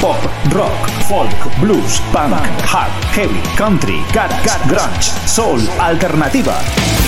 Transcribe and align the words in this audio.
Pop, 0.00 0.16
rock, 0.52 0.88
folk, 1.08 1.60
blues, 1.60 2.00
punk, 2.12 2.32
hard, 2.64 2.90
heavy, 3.12 3.40
country, 3.56 4.02
garage, 4.14 4.48
grunge, 4.66 5.10
soul, 5.26 5.60
alternativa. 5.78 6.58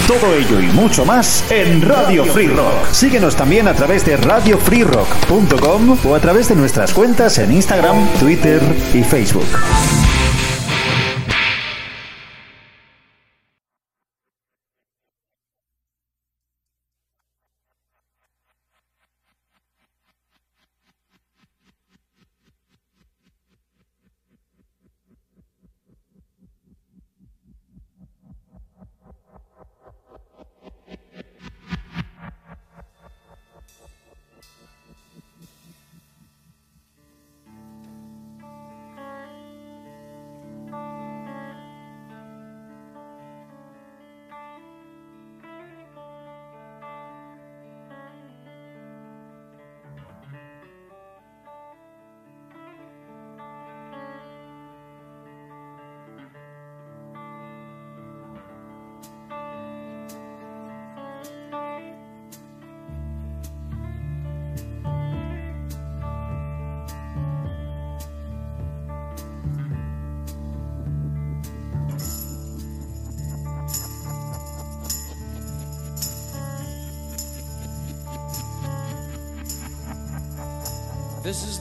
Todo 0.07 0.35
ello 0.35 0.61
y 0.61 0.67
mucho 0.73 1.05
más 1.05 1.45
en 1.51 1.81
Radio 1.81 2.25
Free 2.27 2.49
Rock. 2.49 2.93
Síguenos 2.93 3.37
también 3.37 3.69
a 3.69 3.75
través 3.75 4.05
de 4.05 4.17
radiofreerock.com 4.17 5.99
o 6.05 6.15
a 6.15 6.21
través 6.21 6.49
de 6.49 6.55
nuestras 6.55 6.93
cuentas 6.93 7.39
en 7.39 7.53
Instagram, 7.53 8.07
Twitter 8.19 8.61
y 8.93 9.03
Facebook. 9.03 9.47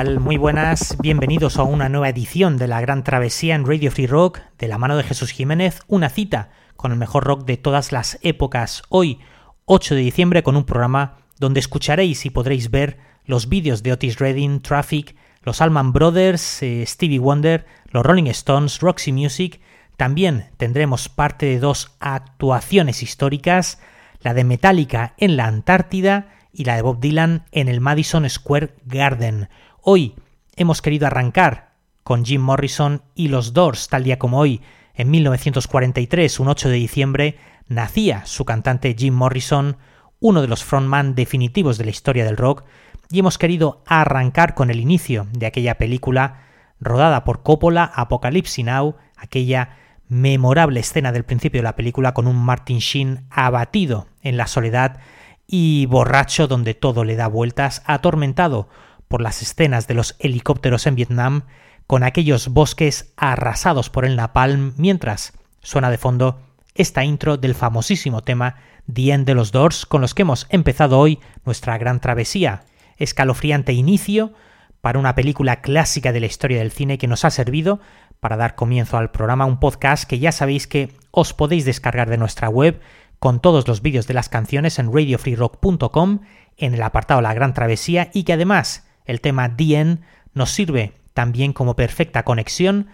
Muy 0.00 0.38
buenas, 0.38 0.96
bienvenidos 1.02 1.58
a 1.58 1.62
una 1.62 1.90
nueva 1.90 2.08
edición 2.08 2.56
de 2.56 2.66
la 2.66 2.80
Gran 2.80 3.04
Travesía 3.04 3.54
en 3.54 3.66
Radio 3.66 3.90
Free 3.90 4.06
Rock, 4.06 4.40
de 4.58 4.66
la 4.66 4.78
mano 4.78 4.96
de 4.96 5.02
Jesús 5.02 5.30
Jiménez, 5.30 5.80
una 5.88 6.08
cita 6.08 6.48
con 6.76 6.90
el 6.90 6.96
mejor 6.96 7.24
rock 7.24 7.44
de 7.44 7.58
todas 7.58 7.92
las 7.92 8.18
épocas. 8.22 8.82
Hoy, 8.88 9.18
8 9.66 9.94
de 9.94 10.00
diciembre, 10.00 10.42
con 10.42 10.56
un 10.56 10.64
programa 10.64 11.18
donde 11.38 11.60
escucharéis 11.60 12.24
y 12.24 12.30
podréis 12.30 12.70
ver 12.70 12.96
los 13.26 13.50
vídeos 13.50 13.82
de 13.82 13.92
Otis 13.92 14.18
Redding, 14.18 14.62
Traffic, 14.62 15.16
los 15.42 15.60
Allman 15.60 15.92
Brothers, 15.92 16.62
eh, 16.62 16.82
Stevie 16.86 17.18
Wonder, 17.18 17.66
los 17.90 18.02
Rolling 18.02 18.28
Stones, 18.28 18.80
Roxy 18.80 19.12
Music. 19.12 19.60
También 19.98 20.46
tendremos 20.56 21.10
parte 21.10 21.44
de 21.44 21.58
dos 21.58 21.94
actuaciones 22.00 23.02
históricas, 23.02 23.82
la 24.22 24.32
de 24.32 24.44
Metallica 24.44 25.12
en 25.18 25.36
la 25.36 25.44
Antártida 25.44 26.28
y 26.54 26.64
la 26.64 26.76
de 26.76 26.82
Bob 26.82 27.00
Dylan 27.00 27.44
en 27.52 27.68
el 27.68 27.82
Madison 27.82 28.28
Square 28.28 28.74
Garden. 28.86 29.50
Hoy 29.82 30.14
hemos 30.56 30.82
querido 30.82 31.06
arrancar 31.06 31.70
con 32.02 32.26
Jim 32.26 32.42
Morrison 32.42 33.02
y 33.14 33.28
los 33.28 33.54
Doors, 33.54 33.88
tal 33.88 34.04
día 34.04 34.18
como 34.18 34.38
hoy, 34.38 34.60
En 34.94 35.10
1943, 35.10 36.40
un 36.40 36.48
8 36.48 36.68
de 36.68 36.74
diciembre, 36.74 37.38
nacía 37.68 38.26
su 38.26 38.44
cantante 38.44 38.94
Jim 38.98 39.14
Morrison, 39.14 39.78
uno 40.18 40.42
de 40.42 40.48
los 40.48 40.64
frontman 40.64 41.14
definitivos 41.14 41.78
de 41.78 41.84
la 41.84 41.90
historia 41.90 42.26
del 42.26 42.36
rock, 42.36 42.64
y 43.10 43.20
hemos 43.20 43.38
querido 43.38 43.82
arrancar 43.86 44.54
con 44.54 44.68
el 44.68 44.80
inicio 44.80 45.28
de 45.32 45.46
aquella 45.46 45.78
película 45.78 46.42
rodada 46.78 47.24
por 47.24 47.42
Coppola, 47.42 47.84
Apocalypse 47.84 48.62
Now, 48.62 48.96
aquella 49.16 49.78
memorable 50.08 50.80
escena 50.80 51.12
del 51.12 51.24
principio 51.24 51.60
de 51.60 51.64
la 51.64 51.76
película 51.76 52.12
con 52.12 52.26
un 52.26 52.36
Martin 52.36 52.80
Sheen 52.80 53.24
abatido 53.30 54.08
en 54.20 54.36
la 54.36 54.46
soledad 54.46 54.98
y 55.46 55.86
borracho 55.86 56.46
donde 56.48 56.74
todo 56.74 57.04
le 57.04 57.16
da 57.16 57.28
vueltas, 57.28 57.82
atormentado 57.86 58.68
por 59.10 59.22
las 59.22 59.42
escenas 59.42 59.88
de 59.88 59.94
los 59.94 60.14
helicópteros 60.20 60.86
en 60.86 60.94
Vietnam, 60.94 61.42
con 61.88 62.04
aquellos 62.04 62.46
bosques 62.46 63.12
arrasados 63.16 63.90
por 63.90 64.04
el 64.04 64.14
napalm, 64.14 64.72
mientras 64.76 65.32
suena 65.62 65.90
de 65.90 65.98
fondo 65.98 66.40
esta 66.76 67.02
intro 67.04 67.36
del 67.36 67.56
famosísimo 67.56 68.22
tema 68.22 68.54
The 68.90 69.10
End 69.10 69.26
de 69.26 69.34
los 69.34 69.50
Doors, 69.50 69.84
con 69.84 70.00
los 70.00 70.14
que 70.14 70.22
hemos 70.22 70.46
empezado 70.48 70.96
hoy 70.96 71.18
nuestra 71.44 71.76
gran 71.76 71.98
travesía. 71.98 72.62
Escalofriante 72.98 73.72
inicio 73.72 74.32
para 74.80 75.00
una 75.00 75.16
película 75.16 75.60
clásica 75.60 76.12
de 76.12 76.20
la 76.20 76.26
historia 76.26 76.58
del 76.58 76.70
cine 76.70 76.96
que 76.96 77.08
nos 77.08 77.24
ha 77.24 77.30
servido 77.30 77.80
para 78.20 78.36
dar 78.36 78.54
comienzo 78.54 78.96
al 78.96 79.10
programa, 79.10 79.44
un 79.44 79.58
podcast 79.58 80.04
que 80.04 80.20
ya 80.20 80.30
sabéis 80.30 80.68
que 80.68 80.92
os 81.10 81.34
podéis 81.34 81.64
descargar 81.64 82.08
de 82.08 82.16
nuestra 82.16 82.48
web 82.48 82.80
con 83.18 83.40
todos 83.40 83.66
los 83.66 83.82
vídeos 83.82 84.06
de 84.06 84.14
las 84.14 84.28
canciones 84.28 84.78
en 84.78 84.92
radiofreerock.com 84.92 86.20
en 86.58 86.74
el 86.74 86.82
apartado 86.84 87.20
La 87.20 87.34
Gran 87.34 87.54
Travesía 87.54 88.08
y 88.14 88.22
que 88.22 88.34
además 88.34 88.84
el 89.10 89.20
tema 89.20 89.48
DN 89.48 89.98
nos 90.34 90.50
sirve 90.50 90.94
también 91.14 91.52
como 91.52 91.76
perfecta 91.76 92.22
conexión 92.22 92.86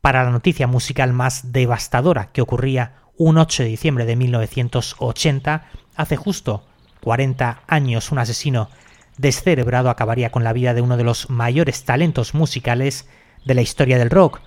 para 0.00 0.22
la 0.24 0.30
noticia 0.30 0.66
musical 0.66 1.12
más 1.12 1.52
devastadora 1.52 2.30
que 2.32 2.40
ocurría 2.40 2.94
un 3.16 3.38
8 3.38 3.64
de 3.64 3.68
diciembre 3.68 4.04
de 4.04 4.14
1980, 4.14 5.66
hace 5.96 6.16
justo 6.16 6.64
40 7.00 7.62
años 7.66 8.12
un 8.12 8.18
asesino 8.18 8.68
descerebrado 9.16 9.90
acabaría 9.90 10.30
con 10.30 10.44
la 10.44 10.52
vida 10.52 10.74
de 10.74 10.82
uno 10.82 10.96
de 10.96 11.04
los 11.04 11.30
mayores 11.30 11.84
talentos 11.84 12.34
musicales 12.34 13.08
de 13.44 13.54
la 13.54 13.62
historia 13.62 13.98
del 13.98 14.10
rock. 14.10 14.40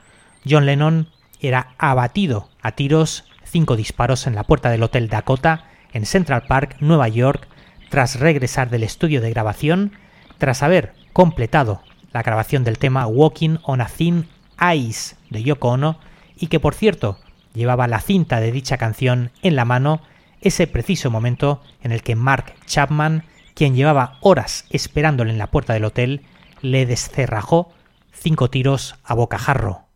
John 0.48 0.66
Lennon 0.66 1.10
era 1.42 1.74
abatido 1.78 2.50
a 2.62 2.72
tiros, 2.72 3.26
cinco 3.44 3.76
disparos 3.76 4.28
en 4.28 4.36
la 4.36 4.44
puerta 4.44 4.70
del 4.70 4.84
Hotel 4.84 5.10
Dakota, 5.10 5.66
en 5.92 6.06
Central 6.06 6.44
Park, 6.48 6.78
Nueva 6.80 7.08
York, 7.08 7.48
tras 7.90 8.20
regresar 8.20 8.70
del 8.70 8.84
estudio 8.84 9.20
de 9.20 9.32
grabación, 9.32 9.94
tras 10.38 10.64
haber 10.64 10.94
completado 11.20 11.82
la 12.14 12.24
grabación 12.24 12.64
del 12.64 12.78
tema 12.78 13.06
Walking 13.06 13.58
on 13.64 13.82
a 13.82 13.88
Thin 13.88 14.30
Ice 14.74 15.18
de 15.30 15.44
Yoko 15.44 15.68
Ono, 15.68 16.00
y 16.38 16.48
que 16.48 16.62
por 16.62 16.74
cierto 16.74 17.18
llevaba 17.54 17.90
la 17.90 18.00
cinta 18.00 18.40
de 18.40 18.54
dicha 18.54 18.78
canción 18.78 19.30
en 19.42 19.58
la 19.58 19.66
mano, 19.66 20.00
ese 20.40 20.66
preciso 20.66 21.12
momento 21.12 21.62
en 21.84 21.92
el 21.92 22.04
que 22.04 22.16
Mark 22.16 22.54
Chapman 22.66 23.26
quien 23.54 23.76
llevaba 23.76 24.18
horas 24.22 24.64
esperándole 24.70 25.32
en 25.32 25.40
la 25.40 25.52
puerta 25.52 25.74
del 25.74 25.84
hotel, 25.84 26.22
le 26.62 26.86
descerrajó 26.86 27.74
cinco 28.14 28.50
tiros 28.50 28.96
a 29.04 29.14
bocajarro. 29.14 29.90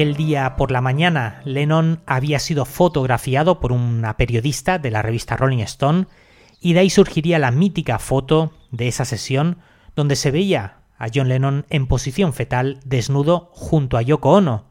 Aquel 0.00 0.16
día 0.16 0.56
por 0.56 0.70
la 0.70 0.80
mañana, 0.80 1.42
Lennon 1.44 2.00
había 2.06 2.38
sido 2.38 2.64
fotografiado 2.64 3.60
por 3.60 3.70
una 3.70 4.16
periodista 4.16 4.78
de 4.78 4.90
la 4.90 5.02
revista 5.02 5.36
Rolling 5.36 5.58
Stone 5.58 6.06
y 6.58 6.72
de 6.72 6.80
ahí 6.80 6.88
surgiría 6.88 7.38
la 7.38 7.50
mítica 7.50 7.98
foto 7.98 8.54
de 8.70 8.88
esa 8.88 9.04
sesión 9.04 9.58
donde 9.94 10.16
se 10.16 10.30
veía 10.30 10.78
a 10.96 11.08
John 11.14 11.28
Lennon 11.28 11.66
en 11.68 11.86
posición 11.86 12.32
fetal 12.32 12.80
desnudo 12.82 13.50
junto 13.52 13.98
a 13.98 14.00
Yoko 14.00 14.30
Ono, 14.30 14.64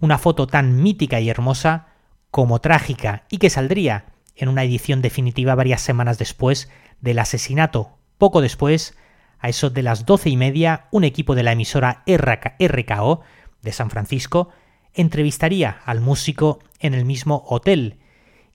una 0.00 0.16
foto 0.16 0.46
tan 0.46 0.82
mítica 0.82 1.20
y 1.20 1.28
hermosa 1.28 1.88
como 2.30 2.62
trágica 2.62 3.26
y 3.28 3.36
que 3.36 3.50
saldría 3.50 4.14
en 4.34 4.48
una 4.48 4.64
edición 4.64 5.02
definitiva 5.02 5.54
varias 5.54 5.82
semanas 5.82 6.16
después 6.16 6.70
del 7.02 7.18
asesinato. 7.18 7.98
Poco 8.16 8.40
después, 8.40 8.96
a 9.40 9.50
eso 9.50 9.68
de 9.68 9.82
las 9.82 10.06
doce 10.06 10.30
y 10.30 10.38
media, 10.38 10.86
un 10.90 11.04
equipo 11.04 11.34
de 11.34 11.42
la 11.42 11.52
emisora 11.52 12.02
RKO 12.06 13.20
de 13.60 13.72
San 13.72 13.90
Francisco 13.90 14.48
entrevistaría 14.94 15.80
al 15.84 16.00
músico 16.00 16.60
en 16.78 16.94
el 16.94 17.04
mismo 17.04 17.44
hotel 17.46 17.98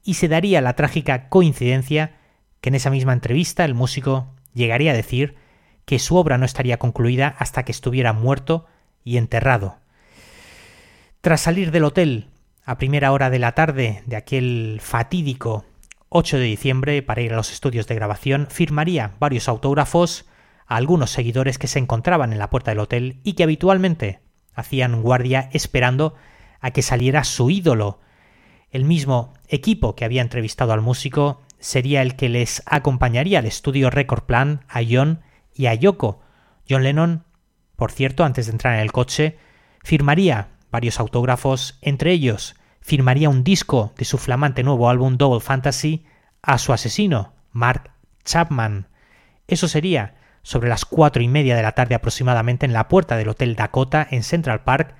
y 0.04 0.15
se 0.15 0.27
daría 0.27 0.62
la 0.62 0.75
trágica 0.75 1.30
coincidencia 1.30 2.18
que 2.62 2.70
en 2.70 2.75
esa 2.75 2.89
misma 2.89 3.13
entrevista 3.13 3.65
el 3.65 3.74
músico 3.74 4.27
llegaría 4.54 4.92
a 4.92 4.96
decir 4.96 5.36
que 5.86 6.00
su 6.00 6.15
obra 6.15 6.38
no 6.38 6.46
estaría 6.46 6.77
concluida 6.77 7.36
hasta 7.38 7.63
que 7.63 7.72
estuviera 7.72 8.13
muerto 8.13 8.65
y 9.04 9.18
enterrado. 9.18 9.77
Tras 11.22 11.42
salir 11.42 11.72
del 11.72 11.84
hotel 11.84 12.30
a 12.65 12.77
primera 12.77 13.12
hora 13.12 13.30
de 13.30 13.39
la 13.39 13.54
tarde 13.54 14.04
de 14.06 14.15
aquel 14.15 14.80
fatídico 14.82 15.65
8 16.10 16.38
de 16.38 16.44
diciembre 16.44 17.01
para 17.04 17.22
ir 17.22 17.34
a 17.34 17.36
los 17.36 17.51
estudios 17.51 17.88
de 17.88 17.96
grabación, 17.96 18.48
firmaría 18.50 19.15
varios 19.20 19.48
autógrafos 19.48 20.25
a 20.65 20.77
algunos 20.77 21.12
seguidores 21.12 21.58
que 21.58 21.68
se 21.68 21.80
encontraban 21.80 22.32
en 22.34 22.39
la 22.39 22.50
puerta 22.50 22.72
del 22.72 22.80
hotel 22.80 23.20
y 23.24 23.34
que 23.34 23.44
habitualmente 23.44 24.20
hacían 24.55 25.01
guardia 25.01 25.50
esperando 25.53 26.15
a 26.62 26.71
que 26.71 26.81
saliera 26.81 27.24
su 27.24 27.50
ídolo. 27.50 28.00
El 28.71 28.85
mismo 28.85 29.33
equipo 29.47 29.95
que 29.95 30.05
había 30.05 30.21
entrevistado 30.21 30.74
al 30.74 30.81
músico 30.81 31.41
sería 31.59 32.01
el 32.01 32.15
que 32.15 32.29
les 32.29 32.63
acompañaría 32.65 33.39
al 33.39 33.45
estudio 33.45 33.89
Record 33.89 34.24
Plan 34.24 34.65
a 34.67 34.81
John 34.89 35.21
y 35.53 35.67
a 35.67 35.74
Yoko. 35.74 36.21
John 36.69 36.83
Lennon, 36.83 37.24
por 37.75 37.91
cierto, 37.91 38.24
antes 38.24 38.47
de 38.47 38.53
entrar 38.53 38.75
en 38.75 38.81
el 38.81 38.91
coche, 38.91 39.38
firmaría 39.83 40.50
varios 40.71 41.00
autógrafos, 41.00 41.77
entre 41.81 42.12
ellos 42.12 42.55
firmaría 42.85 43.29
un 43.29 43.43
disco 43.43 43.95
de 43.97 44.05
su 44.05 44.19
flamante 44.19 44.62
nuevo 44.62 44.91
álbum 44.91 45.17
Double 45.17 45.39
Fantasy 45.39 46.05
a 46.43 46.59
su 46.59 46.71
asesino, 46.71 47.33
Mark 47.51 47.89
Chapman. 48.24 48.89
Eso 49.47 49.67
sería 49.67 50.14
sobre 50.45 50.69
las 50.69 50.85
cuatro 50.85 51.23
y 51.23 51.27
media 51.27 51.55
de 51.55 51.63
la 51.63 51.71
tarde 51.71 51.95
aproximadamente 51.95 52.67
en 52.67 52.73
la 52.73 52.87
puerta 52.87 53.17
del 53.17 53.29
Hotel 53.29 53.55
Dakota 53.55 54.07
en 54.11 54.21
Central 54.21 54.61
Park 54.63 54.93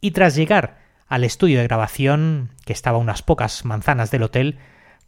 y 0.00 0.12
tras 0.12 0.34
llegar 0.34 0.78
al 1.08 1.24
estudio 1.24 1.58
de 1.58 1.64
grabación, 1.64 2.54
que 2.64 2.72
estaba 2.72 2.96
a 2.96 3.00
unas 3.00 3.20
pocas 3.20 3.66
manzanas 3.66 4.10
del 4.10 4.22
hotel, 4.22 4.58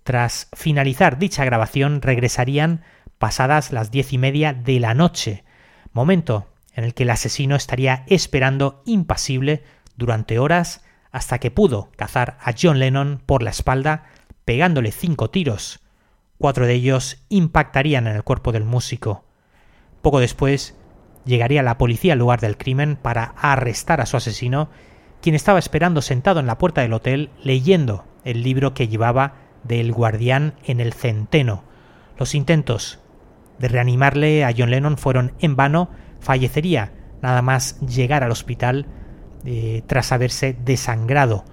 tras 0.03 0.49
finalizar 0.53 1.19
dicha 1.19 1.47
grabación 1.47 2.03
regresarían 2.03 2.85
pasadas 3.17 3.73
las 3.73 3.91
diez 3.91 4.13
y 4.13 4.19
media 4.19 4.53
de 4.53 4.81
la 4.81 4.93
noche, 4.93 5.45
momento 5.95 6.47
en 6.75 6.85
el 6.85 6.93
que 6.93 7.05
el 7.05 7.11
asesino 7.11 7.57
estaría 7.57 8.05
esperando 8.07 8.83
impasible 8.85 9.65
durante 9.97 10.39
horas 10.39 10.85
hasta 11.11 11.39
que 11.39 11.51
pudo 11.51 11.89
cazar 11.97 12.37
a 12.43 12.53
John 12.53 12.81
Lennon 12.81 13.23
por 13.25 13.43
la 13.43 13.51
espalda 13.51 14.05
pegándole 14.45 14.93
cinco 14.93 15.31
tiros. 15.31 15.81
Cuatro 16.37 16.67
de 16.67 16.75
ellos 16.75 17.25
impactarían 17.31 18.07
en 18.07 18.17
el 18.17 18.25
cuerpo 18.25 18.53
del 18.53 18.65
músico. 18.65 19.25
Poco 20.03 20.21
después 20.21 20.77
llegaría 21.25 21.63
la 21.63 21.79
policía 21.79 22.15
al 22.15 22.19
lugar 22.19 22.41
del 22.41 22.57
crimen 22.57 22.97
para 22.97 23.35
arrestar 23.37 24.01
a 24.01 24.07
su 24.07 24.17
asesino, 24.17 24.69
quien 25.21 25.35
estaba 25.35 25.59
esperando 25.59 26.03
sentado 26.03 26.41
en 26.41 26.47
la 26.47 26.59
puerta 26.59 26.81
del 26.81 26.95
hotel 26.95 27.31
leyendo 27.43 28.05
el 28.25 28.43
libro 28.43 28.75
que 28.75 28.89
llevaba 28.89 29.35
del 29.65 29.93
guardián 29.93 30.55
en 30.65 30.81
el 30.81 30.93
centeno. 30.93 31.65
Los 32.19 32.35
intentos 32.35 32.99
de 33.59 33.69
reanimarle 33.69 34.45
a 34.45 34.55
John 34.57 34.71
Lennon 34.71 34.97
fueron 34.97 35.33
en 35.41 35.57
vano, 35.57 35.91
fallecería 36.21 36.93
nada 37.23 37.43
más 37.43 37.79
llegar 37.81 38.25
al 38.25 38.31
hospital 38.31 38.87
eh, 39.45 39.83
tras 39.87 40.13
haberse 40.13 40.57
desangrado. 40.65 41.45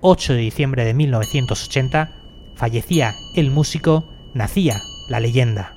8 0.00 0.34
de 0.34 0.38
diciembre 0.38 0.84
de 0.84 0.94
1980 0.94 2.10
fallecía 2.56 3.14
el 3.34 3.50
músico, 3.50 4.08
nacía 4.34 4.80
la 5.08 5.20
leyenda. 5.20 5.76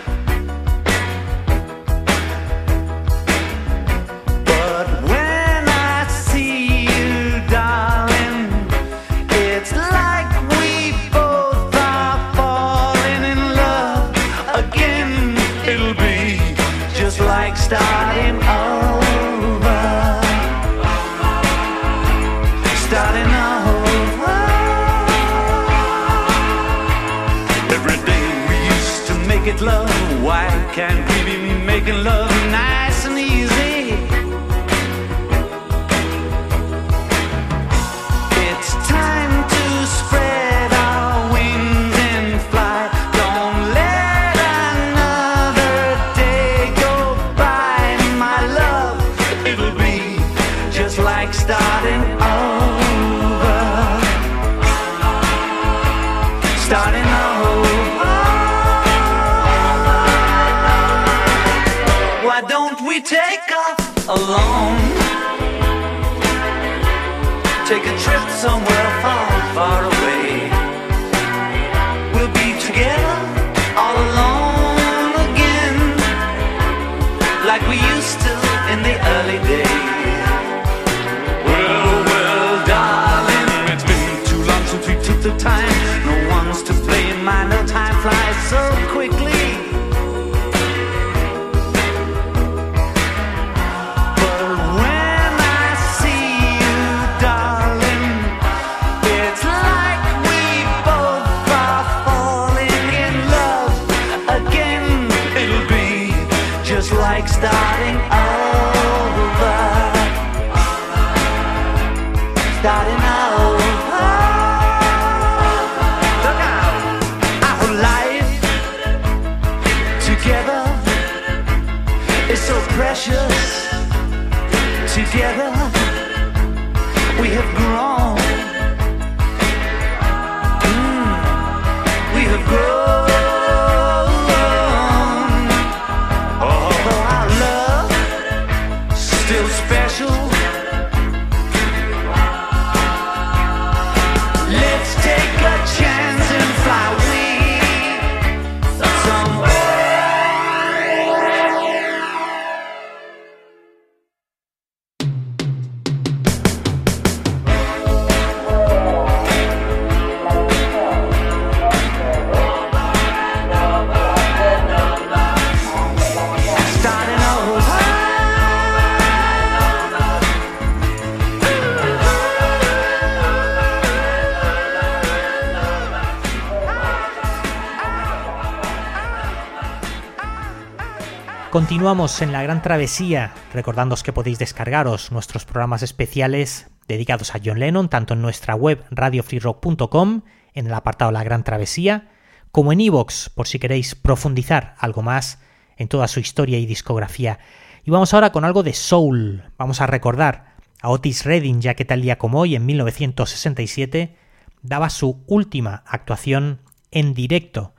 Continuamos 181.81 182.21
en 182.21 182.31
la 182.31 182.43
gran 182.43 182.61
travesía, 182.61 183.33
recordándoos 183.55 184.03
que 184.03 184.13
podéis 184.13 184.37
descargaros 184.37 185.11
nuestros 185.11 185.45
programas 185.45 185.81
especiales 185.81 186.67
dedicados 186.87 187.33
a 187.33 187.39
John 187.43 187.57
Lennon, 187.57 187.89
tanto 187.89 188.13
en 188.13 188.21
nuestra 188.21 188.53
web 188.53 188.85
radiofreerock.com, 188.91 190.21
en 190.53 190.67
el 190.67 190.73
apartado 190.75 191.11
La 191.11 191.23
Gran 191.23 191.43
Travesía, 191.43 192.11
como 192.51 192.71
en 192.71 192.81
iVoox, 192.81 193.29
por 193.29 193.47
si 193.47 193.57
queréis 193.57 193.95
profundizar 193.95 194.75
algo 194.77 195.01
más 195.01 195.39
en 195.75 195.87
toda 195.87 196.07
su 196.07 196.19
historia 196.19 196.59
y 196.59 196.67
discografía. 196.67 197.39
Y 197.83 197.89
vamos 197.89 198.13
ahora 198.13 198.31
con 198.31 198.45
algo 198.45 198.61
de 198.61 198.73
soul. 198.73 199.45
Vamos 199.57 199.81
a 199.81 199.87
recordar 199.87 200.57
a 200.83 200.89
Otis 200.89 201.25
Redding, 201.25 201.61
ya 201.61 201.73
que 201.73 201.83
tal 201.83 202.03
día 202.03 202.19
como 202.19 202.41
hoy, 202.41 202.55
en 202.55 202.63
1967, 202.63 204.15
daba 204.61 204.91
su 204.91 205.23
última 205.25 205.81
actuación 205.87 206.59
en 206.91 207.15
directo. 207.15 207.73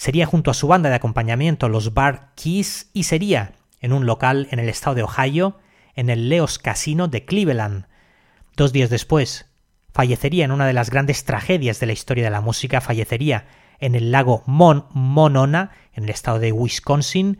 Sería 0.00 0.24
junto 0.24 0.50
a 0.50 0.54
su 0.54 0.66
banda 0.66 0.88
de 0.88 0.94
acompañamiento, 0.94 1.68
los 1.68 1.92
Bar 1.92 2.30
Keys, 2.34 2.88
y 2.94 3.02
sería 3.02 3.52
en 3.80 3.92
un 3.92 4.06
local 4.06 4.48
en 4.50 4.58
el 4.58 4.70
estado 4.70 4.96
de 4.96 5.02
Ohio, 5.02 5.58
en 5.94 6.08
el 6.08 6.30
Leos 6.30 6.58
Casino 6.58 7.06
de 7.06 7.26
Cleveland. 7.26 7.84
Dos 8.56 8.72
días 8.72 8.88
después, 8.88 9.50
fallecería 9.92 10.46
en 10.46 10.52
una 10.52 10.66
de 10.66 10.72
las 10.72 10.88
grandes 10.88 11.26
tragedias 11.26 11.80
de 11.80 11.86
la 11.86 11.92
historia 11.92 12.24
de 12.24 12.30
la 12.30 12.40
música, 12.40 12.80
fallecería 12.80 13.46
en 13.78 13.94
el 13.94 14.10
lago 14.10 14.42
Mon 14.46 14.86
Monona, 14.94 15.72
en 15.92 16.04
el 16.04 16.08
estado 16.08 16.38
de 16.38 16.50
Wisconsin, 16.50 17.38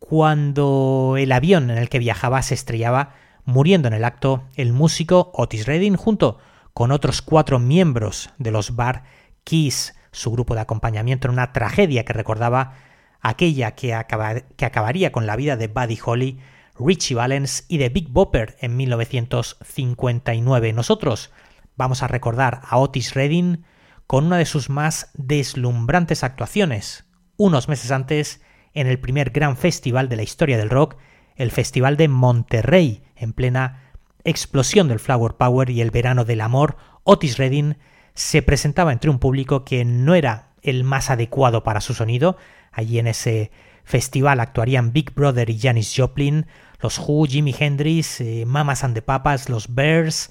cuando 0.00 1.14
el 1.16 1.30
avión 1.30 1.70
en 1.70 1.78
el 1.78 1.88
que 1.88 2.00
viajaba 2.00 2.42
se 2.42 2.54
estrellaba, 2.54 3.14
muriendo 3.44 3.86
en 3.86 3.94
el 3.94 4.04
acto 4.04 4.42
el 4.56 4.72
músico 4.72 5.30
Otis 5.32 5.64
Redding 5.64 5.94
junto 5.94 6.38
con 6.74 6.90
otros 6.90 7.22
cuatro 7.22 7.60
miembros 7.60 8.30
de 8.38 8.50
los 8.50 8.74
Bar 8.74 9.04
Keys, 9.44 9.94
su 10.12 10.30
grupo 10.30 10.54
de 10.54 10.60
acompañamiento 10.60 11.28
en 11.28 11.34
una 11.34 11.52
tragedia 11.52 12.04
que 12.04 12.12
recordaba 12.12 12.74
aquella 13.20 13.74
que, 13.74 13.94
acabaría 13.94 15.12
con 15.12 15.26
la 15.26 15.36
vida 15.36 15.56
de 15.56 15.68
Buddy 15.68 15.98
Holly, 16.04 16.38
Richie 16.78 17.14
Valens 17.14 17.64
y 17.68 17.78
de 17.78 17.88
Big 17.90 18.08
Bopper 18.08 18.56
en 18.60 18.76
1959. 18.76 20.72
Nosotros 20.72 21.30
vamos 21.76 22.02
a 22.02 22.08
recordar 22.08 22.62
a 22.64 22.78
Otis 22.78 23.14
Redding 23.14 23.64
con 24.06 24.26
una 24.26 24.38
de 24.38 24.46
sus 24.46 24.70
más 24.70 25.10
deslumbrantes 25.14 26.24
actuaciones, 26.24 27.04
unos 27.36 27.68
meses 27.68 27.90
antes 27.90 28.40
en 28.74 28.86
el 28.86 28.98
primer 28.98 29.30
gran 29.30 29.56
festival 29.56 30.08
de 30.08 30.16
la 30.16 30.22
historia 30.22 30.58
del 30.58 30.70
rock, 30.70 30.96
el 31.36 31.50
Festival 31.50 31.96
de 31.96 32.08
Monterrey, 32.08 33.02
en 33.16 33.32
plena 33.32 33.92
explosión 34.24 34.88
del 34.88 34.98
Flower 34.98 35.34
Power 35.34 35.70
y 35.70 35.80
el 35.80 35.90
verano 35.90 36.24
del 36.24 36.40
amor, 36.40 36.76
Otis 37.04 37.38
Redding 37.38 37.76
se 38.14 38.42
presentaba 38.42 38.92
entre 38.92 39.10
un 39.10 39.18
público 39.18 39.64
que 39.64 39.84
no 39.84 40.14
era 40.14 40.50
el 40.62 40.84
más 40.84 41.10
adecuado 41.10 41.62
para 41.62 41.80
su 41.80 41.94
sonido. 41.94 42.36
Allí 42.72 42.98
en 42.98 43.06
ese 43.06 43.50
festival 43.84 44.40
actuarían 44.40 44.92
Big 44.92 45.14
Brother 45.14 45.50
y 45.50 45.58
Janis 45.58 45.94
Joplin, 45.96 46.46
los 46.80 46.98
Who, 46.98 47.26
Jimi 47.26 47.54
Hendrix, 47.58 48.20
eh, 48.20 48.44
Mamas 48.46 48.84
and 48.84 48.94
the 48.94 49.02
Papas, 49.02 49.48
los 49.48 49.74
Bears, 49.74 50.30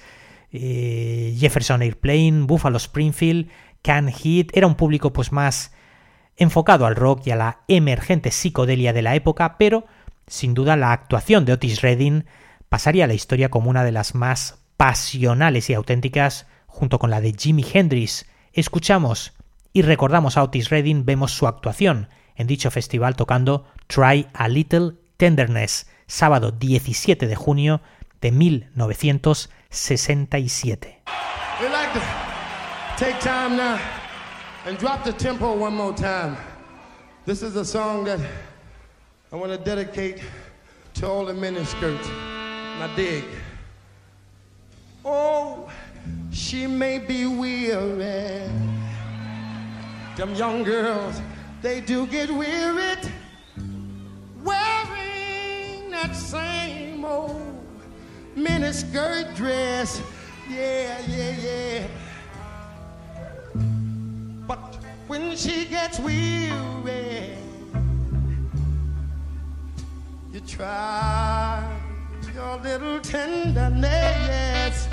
eh, 0.52 1.36
Jefferson 1.38 1.82
Airplane, 1.82 2.44
Buffalo 2.44 2.78
Springfield, 2.78 3.50
Can 3.82 4.12
Hit. 4.12 4.56
Era 4.56 4.68
un 4.68 4.76
público 4.76 5.14
pues 5.14 5.32
más 5.32 5.74
enfocado 6.38 6.86
al 6.86 6.96
rock 6.96 7.28
y 7.28 7.32
a 7.32 7.36
la 7.36 7.60
emergente 7.68 8.32
psicodelia 8.32 8.94
de 8.94 9.02
la 9.02 9.16
época, 9.16 9.58
pero 9.58 9.86
sin 10.26 10.54
duda 10.54 10.78
la 10.78 10.94
actuación 10.94 11.46
de 11.46 11.54
Otis 11.54 11.82
Redding 11.82 12.26
pasaría 12.70 13.06
a 13.06 13.08
la 13.08 13.14
historia 13.14 13.50
como 13.50 13.70
una 13.70 13.84
de 13.84 13.92
las 13.92 14.16
más 14.16 14.60
pasionales 14.78 15.70
y 15.70 15.74
auténticas 15.74 16.48
junto 16.70 17.00
con 17.00 17.10
la 17.10 17.20
de 17.20 17.34
Jimi 17.34 17.66
Hendrix. 17.74 18.26
Escuchamos 18.54 19.34
y 19.74 19.82
recordamos 19.82 20.38
a 20.38 20.44
Otis 20.44 20.70
Redding, 20.70 21.04
vemos 21.06 21.34
su 21.34 21.48
actuación 21.48 22.08
en 22.36 22.48
dicho 22.48 22.72
festival 22.72 23.18
tocando 23.18 23.66
Try 23.88 24.28
a 24.34 24.48
Little 24.48 24.94
Tenderness, 25.18 25.88
sábado 26.08 26.52
17 26.52 27.28
de 27.28 27.36
junio 27.36 27.82
de 28.22 28.32
1967. 28.32 31.02
take 32.98 33.20
time 33.22 33.56
now 33.56 33.80
and 34.66 34.78
drop 34.78 35.04
the 35.04 35.14
tempo 35.14 35.54
one 35.54 35.74
more 35.74 35.94
time. 35.94 36.36
This 37.26 37.44
is 37.44 37.56
a 37.56 37.66
song 37.66 38.04
that 38.06 38.20
I 39.32 39.36
want 39.36 39.52
to 39.52 39.58
dedicate 39.58 40.22
to 40.96 41.08
all 41.08 41.26
the 41.26 41.34
miniskirts. 41.34 42.10
Now 42.80 42.88
dig. 42.96 43.24
Oh, 45.06 45.70
she 46.32 46.68
may 46.68 47.00
be 47.00 47.26
weary. 47.26 48.50
Them 50.16 50.36
young 50.36 50.64
girls, 50.64 51.22
they 51.62 51.82
do 51.82 52.06
get 52.08 52.30
wearied 52.30 53.12
wearing 54.44 55.92
that 55.92 56.16
same 56.16 57.06
old 57.06 57.42
miniskirt 58.36 59.36
dress. 59.36 60.02
Yeah, 60.50 61.00
yeah, 61.08 61.36
yeah. 61.48 61.88
But 64.48 64.78
when 65.08 65.36
she 65.36 65.66
gets 65.66 66.00
weary, 66.00 67.38
you 70.34 70.40
try 70.42 71.64
your 72.34 72.58
little 72.58 73.00
tenderness. 73.00 74.88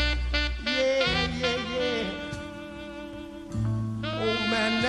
Yeah, 0.77 1.29
yeah, 1.41 1.57
yeah. 1.73 2.05
Oh 4.05 4.35
man, 4.51 4.85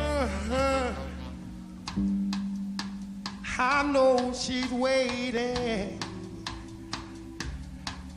uh-huh. 0.00 0.92
I 3.58 3.82
know 3.82 4.32
she's 4.32 4.70
waiting, 4.72 5.98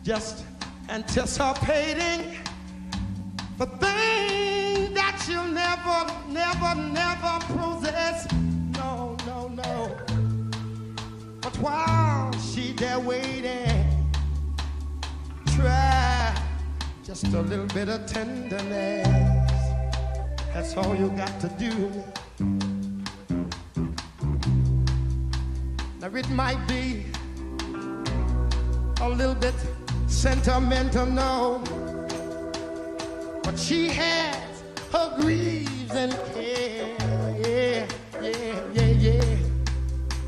just 0.04 0.46
anticipating 0.88 2.38
for 3.58 3.66
things 3.66 4.94
that 4.94 5.22
she'll 5.26 5.44
never, 5.44 6.06
never, 6.30 6.76
never 6.94 7.40
possess. 7.54 8.32
No, 8.78 9.18
no, 9.26 9.50
no. 9.50 9.98
But 11.42 11.58
while 11.60 12.32
she 12.40 12.72
there 12.72 13.00
waiting, 13.02 13.93
try 15.64 16.36
just 17.06 17.24
a 17.28 17.42
little 17.42 17.68
bit 17.68 17.88
of 17.88 18.06
tenderness. 18.06 19.08
That's 20.54 20.76
all 20.76 20.94
you 20.96 21.10
got 21.10 21.34
to 21.40 21.50
do. 21.66 21.74
Now 26.02 26.12
it 26.22 26.30
might 26.30 26.62
be 26.68 27.06
a 29.02 29.10
little 29.10 29.36
bit 29.36 29.56
sentimental, 30.08 31.06
no, 31.06 31.64
but 33.44 33.58
she 33.58 33.88
has 33.88 34.64
her 34.92 35.16
griefs 35.18 35.92
and 35.92 36.12
care. 36.34 36.96
Yeah, 37.46 37.88
yeah, 38.22 38.62
yeah, 38.74 38.92
yeah. 39.06 39.38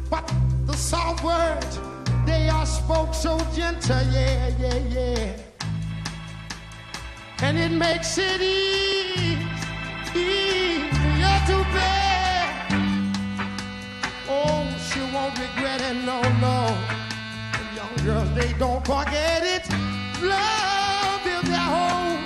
But 0.09 0.31
the 0.65 0.77
soft 0.77 1.23
words 1.23 1.79
they 2.25 2.49
are 2.49 2.65
spoke 2.65 3.13
so 3.13 3.37
gentle, 3.55 4.01
yeah, 4.11 4.49
yeah, 4.59 4.77
yeah. 4.89 5.37
And 7.41 7.57
it 7.57 7.71
makes 7.71 8.17
it 8.17 8.41
easy, 8.41 9.37
easier 10.15 11.37
to 11.49 11.57
bear. 11.73 12.43
Oh, 14.27 14.65
she 14.87 14.99
won't 15.13 15.37
regret 15.37 15.81
it, 15.81 15.97
no, 16.05 16.21
no. 16.41 16.75
Young 17.75 17.95
girls, 18.05 18.33
they 18.33 18.53
don't 18.53 18.85
forget 18.85 19.43
it. 19.43 19.69
Love 20.21 21.25
is 21.27 21.49
their 21.49 21.59
whole 21.59 22.17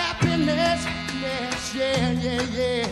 happiness. 0.00 0.86
Yes, 1.20 1.74
yeah, 1.74 2.10
yeah, 2.12 2.42
yeah. 2.58 2.86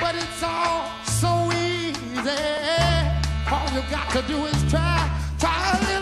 But 0.00 0.14
it's 0.16 0.42
all 0.42 0.88
so 1.04 1.50
easy. 1.52 3.19
All 3.52 3.68
you 3.74 3.82
got 3.90 4.08
to 4.10 4.22
do 4.28 4.46
is 4.46 4.70
try, 4.70 5.10
try 5.40 5.76
a 5.76 5.84
little 5.84 5.99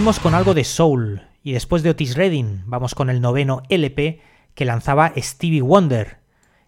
Con 0.00 0.34
algo 0.34 0.54
de 0.54 0.64
soul 0.64 1.22
y 1.42 1.52
después 1.52 1.82
de 1.82 1.90
Otis 1.90 2.16
Redding 2.16 2.62
vamos 2.64 2.94
con 2.94 3.10
el 3.10 3.20
noveno 3.20 3.62
LP 3.68 4.22
que 4.54 4.64
lanzaba 4.64 5.12
Stevie 5.14 5.60
Wonder. 5.60 6.20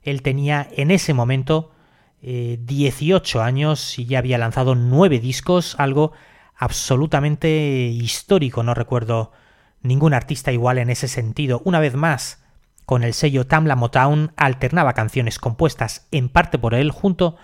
Él 0.02 0.20
tenía 0.20 0.68
en 0.76 0.90
ese 0.90 1.14
momento 1.14 1.72
18 2.20 3.40
eh, 3.40 3.42
años 3.42 3.98
y 3.98 4.04
ya 4.04 4.18
había 4.18 4.36
lanzado 4.36 4.74
nueve 4.74 5.18
discos, 5.18 5.76
algo 5.78 6.12
absolutamente 6.54 7.48
histórico, 7.48 8.62
no 8.62 8.74
recuerdo 8.74 9.32
ningún 9.80 10.12
artista 10.12 10.52
igual 10.52 10.76
en 10.76 10.90
ese 10.90 11.08
sentido. 11.08 11.62
Una 11.64 11.80
vez 11.80 11.94
más, 11.94 12.44
con 12.84 13.02
el 13.02 13.14
sello 13.14 13.46
Tamla 13.46 13.76
Motown 13.76 14.32
alternaba 14.36 14.92
canciones 14.92 15.38
compuestas 15.38 16.06
en 16.10 16.28
parte 16.28 16.58
por 16.58 16.74
él 16.74 16.90
junto 16.90 17.36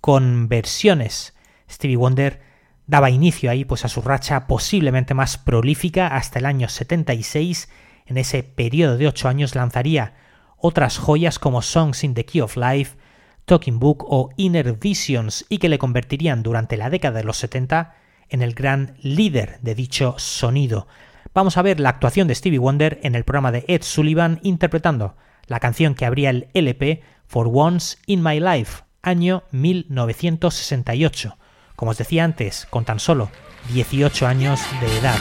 con 0.00 0.48
versiones. 0.48 1.36
Stevie 1.70 1.96
Wonder 1.96 2.45
daba 2.86 3.10
inicio 3.10 3.50
ahí 3.50 3.64
pues 3.64 3.84
a 3.84 3.88
su 3.88 4.00
racha 4.00 4.46
posiblemente 4.46 5.14
más 5.14 5.38
prolífica 5.38 6.08
hasta 6.08 6.38
el 6.38 6.46
año 6.46 6.68
76. 6.68 7.68
En 8.06 8.18
ese 8.18 8.42
periodo 8.42 8.96
de 8.96 9.08
8 9.08 9.28
años 9.28 9.54
lanzaría 9.54 10.14
otras 10.56 10.98
joyas 10.98 11.38
como 11.38 11.62
Songs 11.62 12.04
in 12.04 12.14
the 12.14 12.24
Key 12.24 12.40
of 12.40 12.56
Life, 12.56 12.96
Talking 13.44 13.78
Book 13.78 14.04
o 14.08 14.30
Inner 14.36 14.72
Visions 14.74 15.44
y 15.48 15.58
que 15.58 15.68
le 15.68 15.78
convertirían 15.78 16.42
durante 16.42 16.76
la 16.76 16.90
década 16.90 17.18
de 17.18 17.24
los 17.24 17.36
70 17.38 17.94
en 18.28 18.42
el 18.42 18.54
gran 18.54 18.96
líder 19.02 19.58
de 19.60 19.74
dicho 19.74 20.14
sonido. 20.18 20.86
Vamos 21.34 21.56
a 21.56 21.62
ver 21.62 21.80
la 21.80 21.90
actuación 21.90 22.28
de 22.28 22.34
Stevie 22.34 22.58
Wonder 22.58 22.98
en 23.02 23.14
el 23.14 23.24
programa 23.24 23.52
de 23.52 23.64
Ed 23.68 23.82
Sullivan 23.82 24.40
interpretando 24.42 25.16
la 25.46 25.60
canción 25.60 25.94
que 25.94 26.06
abría 26.06 26.30
el 26.30 26.48
LP 26.54 27.02
For 27.26 27.48
Once 27.52 27.98
in 28.06 28.22
My 28.22 28.40
Life, 28.40 28.84
año 29.02 29.44
1968 29.50 31.36
como 31.76 31.92
os 31.92 31.98
decía 31.98 32.24
antes, 32.24 32.66
con 32.70 32.84
tan 32.84 32.98
solo 32.98 33.30
18 33.72 34.26
años 34.26 34.60
de 34.80 34.98
edad. 34.98 35.18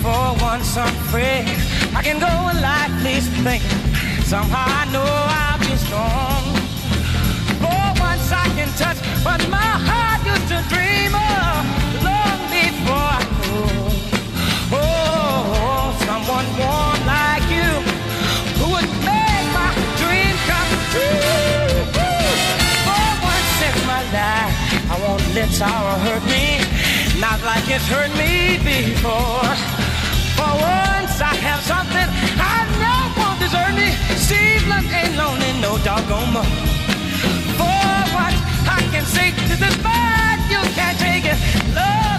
For 0.00 0.36
once 0.40 0.76
I 1.96 2.02
can 2.02 2.20
go 2.20 2.26
a 2.26 2.54
life 2.54 2.78
won't 25.48 25.54
sorrow 25.54 25.98
hurt 26.04 26.24
me, 26.24 26.58
not 27.20 27.40
like 27.42 27.64
it's 27.68 27.86
hurt 27.88 28.10
me 28.16 28.58
before. 28.58 29.54
For 30.36 30.52
once 30.60 31.20
I 31.20 31.34
have 31.46 31.62
something 31.62 32.08
I 32.38 32.58
know 32.80 33.00
won't 33.16 33.40
desert 33.40 33.74
me. 33.74 33.88
Steve 34.16 34.64
ain't 34.92 35.16
lonely, 35.16 35.52
no 35.60 35.78
doggone 35.84 36.32
more. 36.32 36.50
For 37.56 37.88
once 38.14 38.40
I 38.68 38.80
can 38.92 39.04
say 39.04 39.30
to 39.30 39.56
this 39.56 39.76
bad 39.78 40.38
you 40.50 40.60
can't 40.74 40.98
take 40.98 41.24
it. 41.24 41.38
Love 41.74 42.17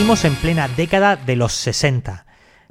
Seguimos 0.00 0.24
en 0.24 0.34
plena 0.36 0.66
década 0.66 1.14
de 1.14 1.36
los 1.36 1.52
60, 1.52 2.24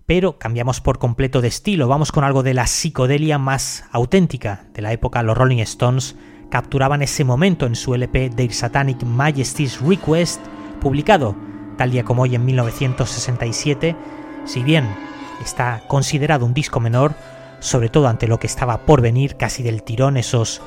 pero 0.07 0.39
cambiamos 0.39 0.81
por 0.81 0.97
completo 0.97 1.41
de 1.41 1.47
estilo, 1.47 1.87
vamos 1.87 2.11
con 2.11 2.23
algo 2.23 2.41
de 2.41 2.55
la 2.55 2.65
psicodelia 2.65 3.37
más 3.37 3.83
auténtica 3.91 4.65
de 4.73 4.81
la 4.81 4.93
época. 4.93 5.21
Los 5.21 5.37
Rolling 5.37 5.59
Stones 5.59 6.15
capturaban 6.49 7.03
ese 7.03 7.23
momento 7.23 7.67
en 7.67 7.75
su 7.75 7.93
LP 7.93 8.31
Their 8.31 8.51
Satanic 8.51 9.03
Majesty's 9.03 9.79
Request, 9.79 10.41
publicado 10.81 11.35
tal 11.77 11.91
día 11.91 12.03
como 12.03 12.23
hoy 12.23 12.33
en 12.33 12.45
1967, 12.45 13.95
si 14.45 14.63
bien 14.63 14.87
está 15.39 15.83
considerado 15.87 16.47
un 16.47 16.55
disco 16.55 16.79
menor, 16.79 17.13
sobre 17.59 17.89
todo 17.89 18.07
ante 18.07 18.27
lo 18.27 18.39
que 18.39 18.47
estaba 18.47 18.87
por 18.87 19.01
venir 19.01 19.37
casi 19.37 19.61
del 19.61 19.83
tirón 19.83 20.17
esos 20.17 20.63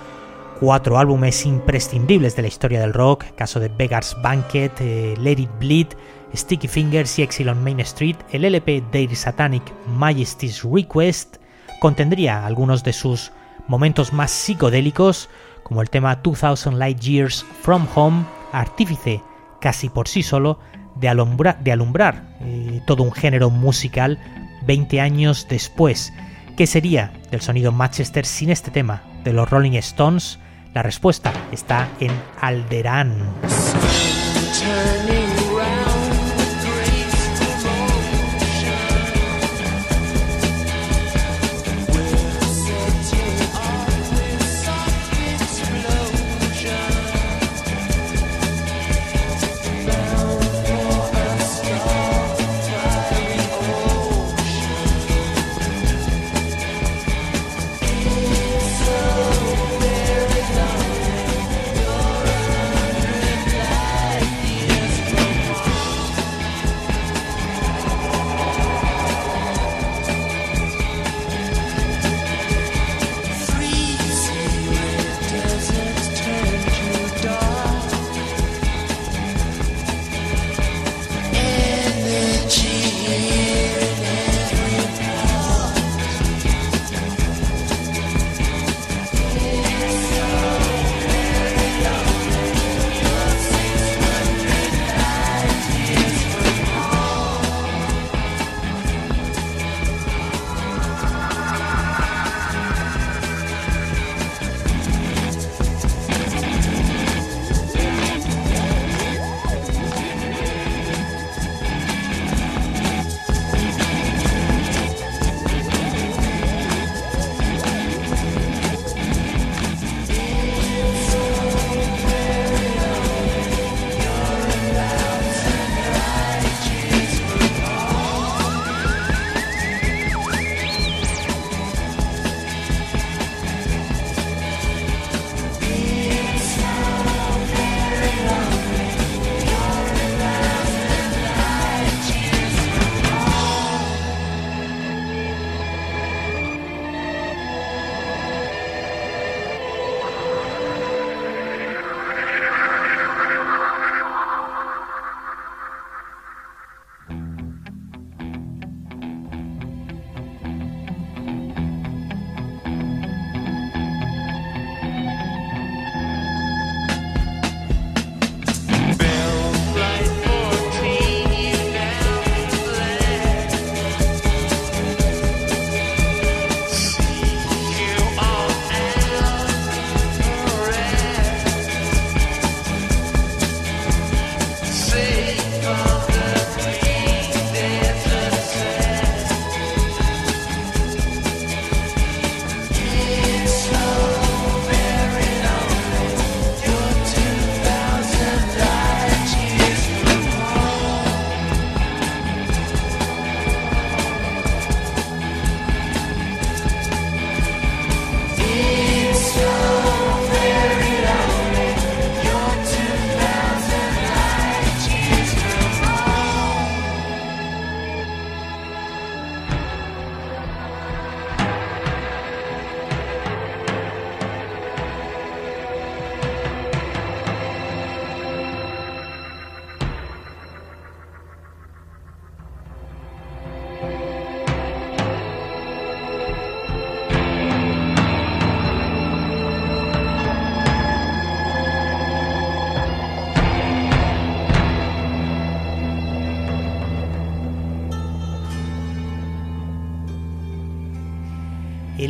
cuatro 0.60 0.96
álbumes 0.96 1.44
imprescindibles 1.44 2.36
de 2.36 2.42
la 2.42 2.48
historia 2.48 2.80
del 2.80 2.92
rock, 2.92 3.24
caso 3.34 3.58
de 3.58 3.66
Beggar's 3.66 4.16
Banquet, 4.22 4.72
eh, 4.78 5.16
Let 5.18 5.40
It 5.40 5.50
Bleed, 5.58 5.88
Sticky 6.34 6.68
Fingers 6.68 7.18
y 7.18 7.22
Exile 7.22 7.50
on 7.50 7.62
Main 7.62 7.80
Street, 7.80 8.16
el 8.30 8.44
LP 8.44 8.82
Their 8.90 9.14
Satanic 9.14 9.62
Majesty's 9.86 10.62
Request 10.62 11.36
contendría 11.80 12.46
algunos 12.46 12.84
de 12.84 12.92
sus 12.92 13.32
momentos 13.66 14.12
más 14.12 14.30
psicodélicos, 14.30 15.28
como 15.62 15.82
el 15.82 15.90
tema 15.90 16.16
2000 16.16 16.78
Light 16.78 17.00
Years 17.00 17.44
From 17.62 17.86
Home, 17.94 18.24
artífice 18.52 19.22
casi 19.60 19.88
por 19.88 20.08
sí 20.08 20.22
solo 20.22 20.58
de, 20.96 21.08
alumbrar 21.08 22.36
eh, 22.40 22.80
todo 22.86 23.02
un 23.02 23.12
género 23.12 23.50
musical 23.50 24.18
20 24.66 25.00
años 25.00 25.46
después. 25.48 26.12
¿Qué 26.56 26.66
sería 26.66 27.12
del 27.30 27.40
sonido 27.40 27.72
Manchester 27.72 28.26
sin 28.26 28.50
este 28.50 28.70
tema 28.70 29.02
de 29.24 29.32
los 29.32 29.48
Rolling 29.48 29.72
Stones? 29.72 30.38
La 30.74 30.82
respuesta 30.82 31.32
está 31.50 31.88
en 32.00 32.12
Alderaan. 32.40 33.32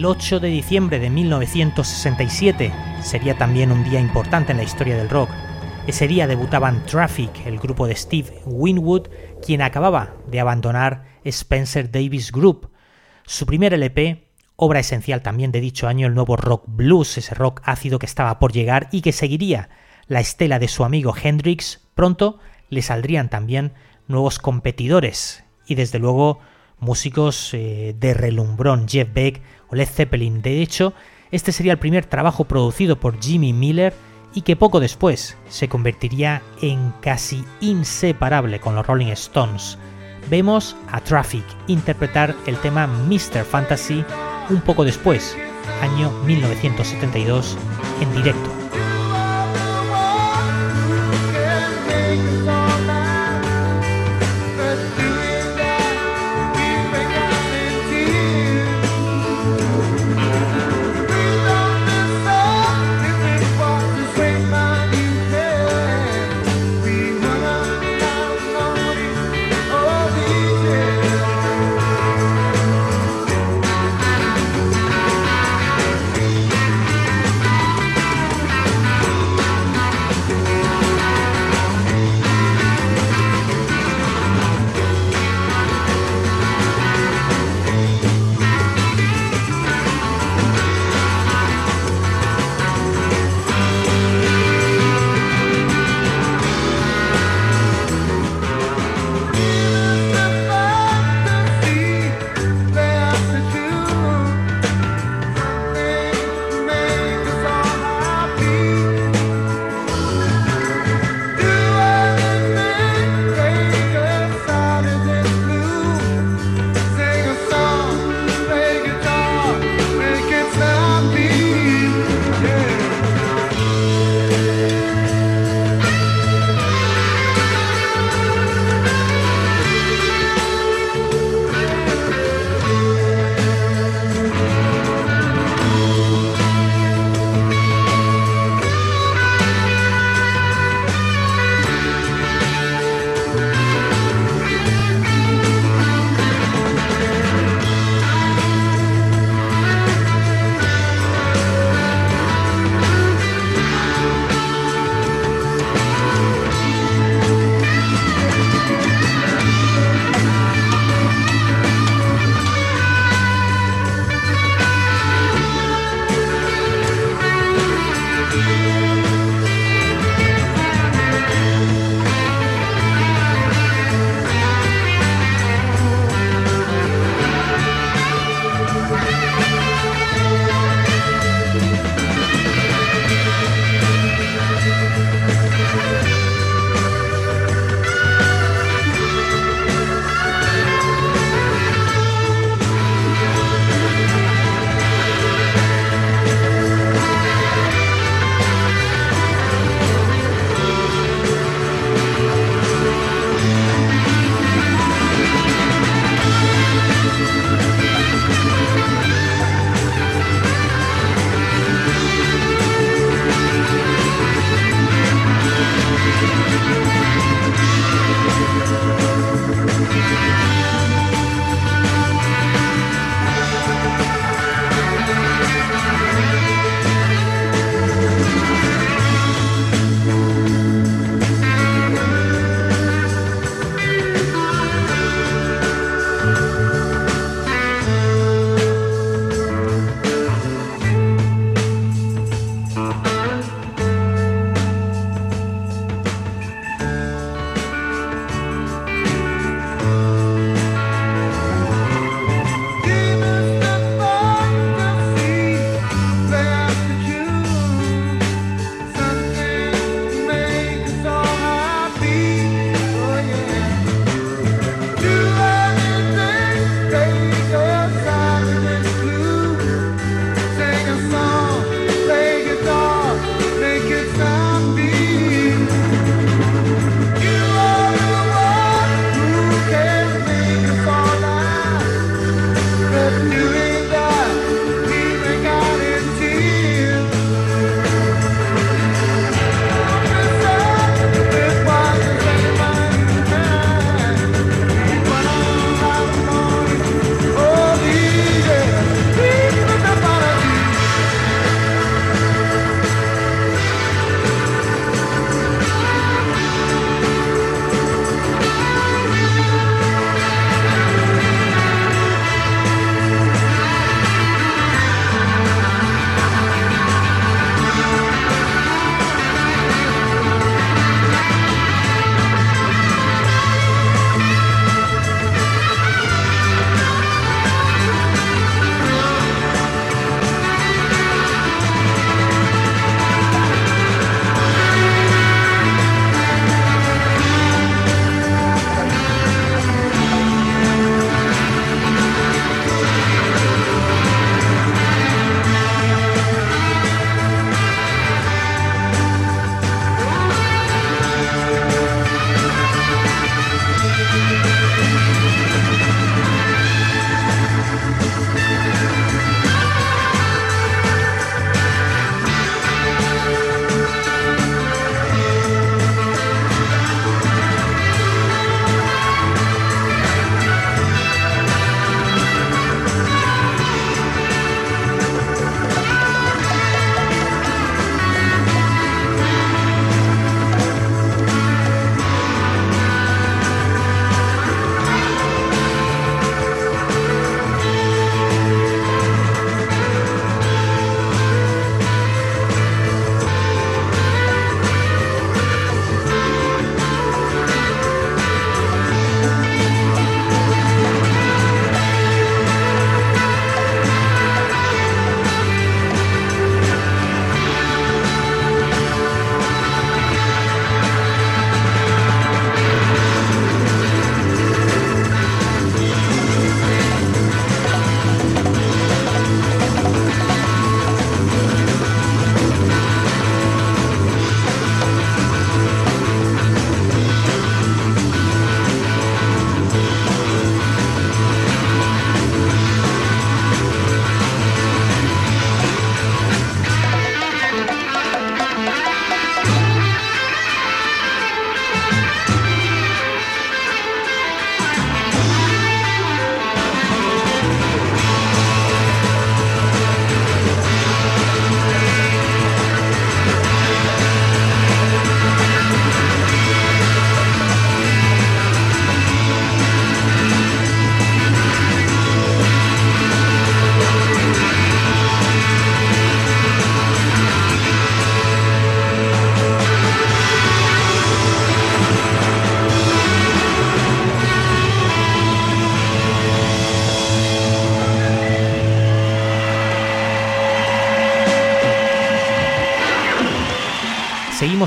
El 0.02 0.06
8 0.06 0.40
de 0.40 0.48
diciembre 0.48 0.98
de 0.98 1.10
1967 1.10 2.72
sería 3.02 3.38
también 3.38 3.70
un 3.70 3.84
día 3.84 4.00
importante 4.00 4.50
en 4.50 4.58
la 4.58 4.64
historia 4.64 4.96
del 4.96 5.08
rock. 5.08 5.30
Ese 5.86 6.08
día 6.08 6.26
debutaban 6.26 6.84
Traffic, 6.86 7.46
el 7.46 7.60
grupo 7.60 7.86
de 7.86 7.94
Steve 7.94 8.42
Winwood, 8.44 9.06
quien 9.46 9.62
acababa 9.62 10.16
de 10.26 10.40
abandonar 10.40 11.04
Spencer 11.22 11.88
Davis 11.88 12.32
Group. 12.32 12.68
Su 13.26 13.46
primer 13.46 13.74
LP, 13.74 14.26
obra 14.56 14.80
esencial 14.80 15.22
también 15.22 15.52
de 15.52 15.60
dicho 15.60 15.86
año, 15.86 16.08
el 16.08 16.14
nuevo 16.14 16.36
rock 16.36 16.64
blues, 16.66 17.16
ese 17.16 17.36
rock 17.36 17.60
ácido 17.62 18.00
que 18.00 18.06
estaba 18.06 18.40
por 18.40 18.50
llegar 18.50 18.88
y 18.90 19.02
que 19.02 19.12
seguiría 19.12 19.68
la 20.08 20.18
estela 20.18 20.58
de 20.58 20.66
su 20.66 20.82
amigo 20.82 21.14
Hendrix, 21.14 21.80
pronto 21.94 22.40
le 22.70 22.82
saldrían 22.82 23.30
también 23.30 23.72
nuevos 24.08 24.40
competidores 24.40 25.44
y 25.64 25.76
desde 25.76 26.00
luego 26.00 26.40
músicos 26.82 27.54
eh, 27.54 27.94
de 27.98 28.12
relumbrón, 28.12 28.86
Jeff 28.86 29.08
Beck 29.14 29.40
o 29.68 29.74
Led 29.74 29.88
Zeppelin. 29.88 30.42
De 30.42 30.60
hecho, 30.60 30.92
este 31.30 31.52
sería 31.52 31.72
el 31.72 31.78
primer 31.78 32.04
trabajo 32.04 32.44
producido 32.44 33.00
por 33.00 33.18
Jimmy 33.22 33.54
Miller 33.54 33.94
y 34.34 34.42
que 34.42 34.56
poco 34.56 34.80
después 34.80 35.36
se 35.48 35.68
convertiría 35.68 36.42
en 36.60 36.92
casi 37.00 37.44
inseparable 37.60 38.60
con 38.60 38.74
los 38.74 38.86
Rolling 38.86 39.08
Stones. 39.08 39.78
Vemos 40.28 40.76
a 40.90 41.00
Traffic 41.00 41.44
interpretar 41.68 42.34
el 42.46 42.56
tema 42.58 42.86
Mr. 42.86 43.44
Fantasy 43.44 44.04
un 44.50 44.60
poco 44.60 44.84
después, 44.84 45.36
año 45.80 46.10
1972, 46.24 47.56
en 48.00 48.14
directo. 48.14 48.62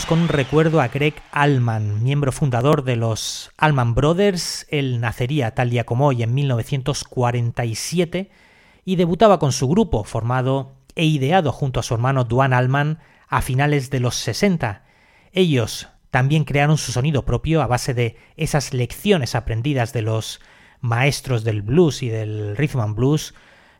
Con 0.07 0.19
un 0.19 0.27
recuerdo 0.27 0.81
a 0.81 0.87
Greg 0.89 1.15
Allman, 1.31 2.03
miembro 2.03 2.31
fundador 2.31 2.83
de 2.83 2.95
los 2.95 3.51
Allman 3.57 3.95
Brothers. 3.95 4.67
Él 4.69 4.99
nacería 4.99 5.55
tal 5.55 5.69
día 5.69 5.83
como 5.85 6.07
hoy 6.07 6.21
en 6.21 6.33
1947 6.33 8.29
y 8.83 8.95
debutaba 8.97 9.39
con 9.39 9.51
su 9.51 9.67
grupo, 9.67 10.03
formado 10.03 10.73
e 10.95 11.05
ideado 11.05 11.51
junto 11.51 11.79
a 11.79 11.83
su 11.83 11.93
hermano 11.93 12.23
Duane 12.23 12.55
Allman 12.55 12.99
a 13.27 13.41
finales 13.41 13.89
de 13.89 13.99
los 13.99 14.15
60. 14.15 14.83
Ellos 15.31 15.87
también 16.11 16.43
crearon 16.43 16.77
su 16.77 16.91
sonido 16.91 17.25
propio 17.25 17.61
a 17.61 17.67
base 17.67 17.93
de 17.93 18.17
esas 18.37 18.73
lecciones 18.73 19.33
aprendidas 19.33 19.91
de 19.93 20.03
los 20.03 20.39
maestros 20.81 21.43
del 21.43 21.61
blues 21.61 22.03
y 22.03 22.09
del 22.09 22.55
rhythm 22.57 22.79
and 22.81 22.95
blues, 22.95 23.33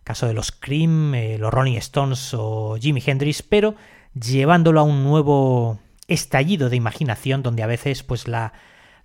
caso 0.03 0.27
de 0.27 0.33
los 0.33 0.51
Cream, 0.51 1.13
eh, 1.13 1.37
los 1.37 1.53
Rolling 1.53 1.77
Stones 1.77 2.33
o 2.33 2.77
Jimi 2.79 3.03
Hendrix, 3.05 3.43
pero 3.43 3.75
llevándolo 4.13 4.79
a 4.79 4.83
un 4.83 5.03
nuevo 5.03 5.79
estallido 6.07 6.69
de 6.69 6.75
imaginación 6.75 7.43
donde 7.43 7.63
a 7.63 7.67
veces 7.67 8.03
pues 8.03 8.27
la, 8.27 8.53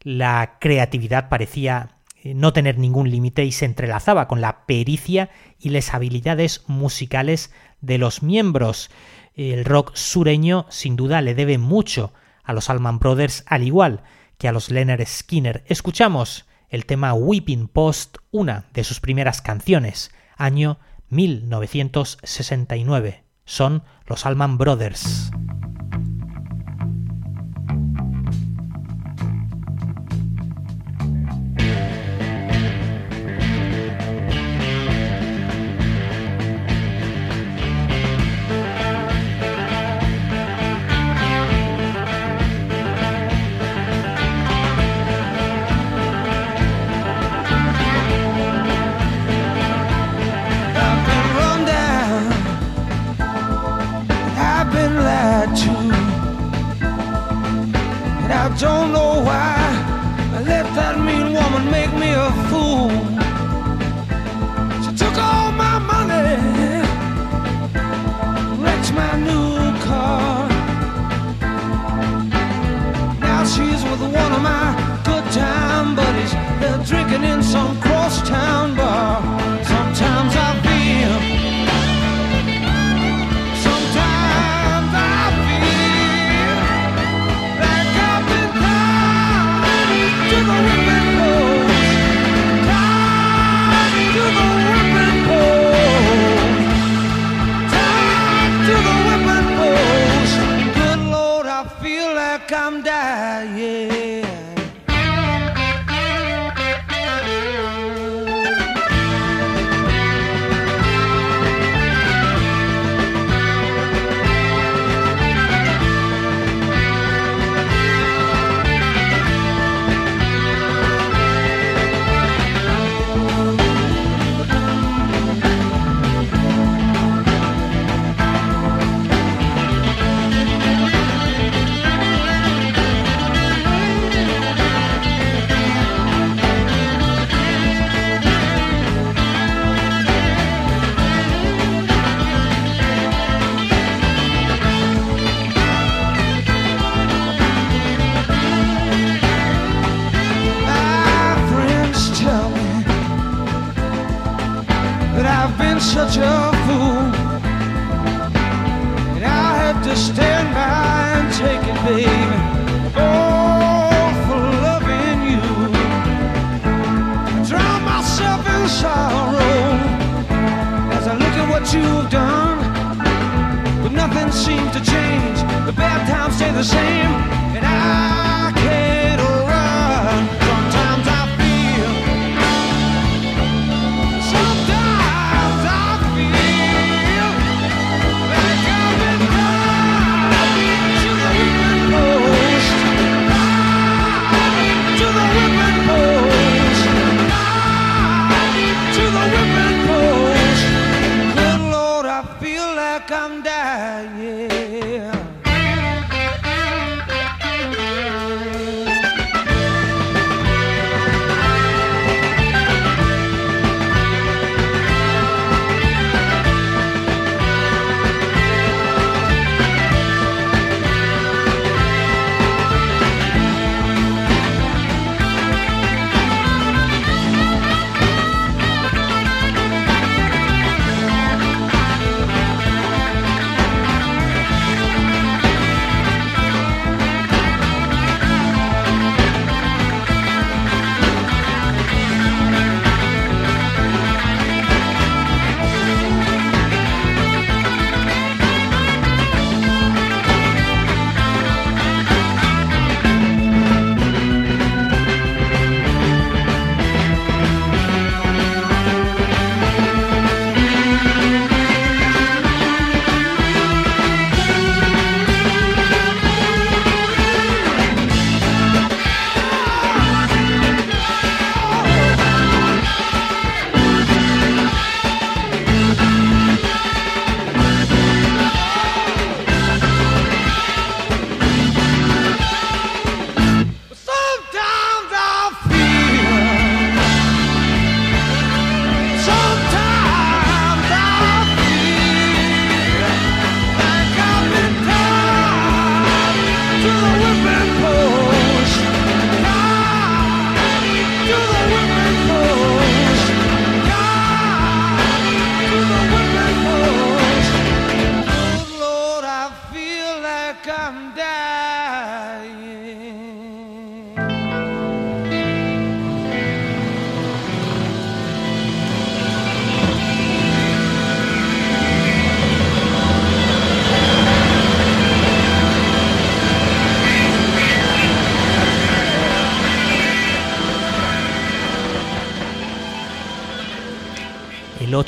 la 0.02 0.58
creatividad 0.60 1.28
parecía 1.28 1.96
eh, 2.22 2.34
no 2.34 2.52
tener 2.52 2.78
ningún 2.78 3.10
límite 3.10 3.44
y 3.44 3.52
se 3.52 3.64
entrelazaba 3.64 4.28
con 4.28 4.40
la 4.40 4.66
pericia 4.66 5.30
y 5.58 5.70
las 5.70 5.94
habilidades 5.94 6.62
musicales 6.66 7.52
de 7.80 7.98
los 7.98 8.22
miembros. 8.22 8.90
El 9.34 9.64
rock 9.64 9.94
sureño 9.94 10.66
sin 10.68 10.96
duda 10.96 11.22
le 11.22 11.34
debe 11.34 11.58
mucho 11.58 12.12
a 12.44 12.52
los 12.52 12.68
Allman 12.68 12.98
Brothers 12.98 13.44
al 13.46 13.62
igual 13.62 14.02
que 14.38 14.48
a 14.48 14.52
los 14.52 14.70
Leonard 14.70 15.06
Skinner. 15.06 15.64
Escuchamos 15.66 16.46
el 16.68 16.86
tema 16.86 17.14
Weeping 17.14 17.68
Post, 17.68 18.18
una 18.30 18.66
de 18.72 18.84
sus 18.84 19.00
primeras 19.00 19.42
canciones, 19.42 20.12
año 20.36 20.78
1969 21.08 23.24
son 23.50 23.82
los 24.06 24.26
Allman 24.26 24.58
Brothers. 24.58 25.32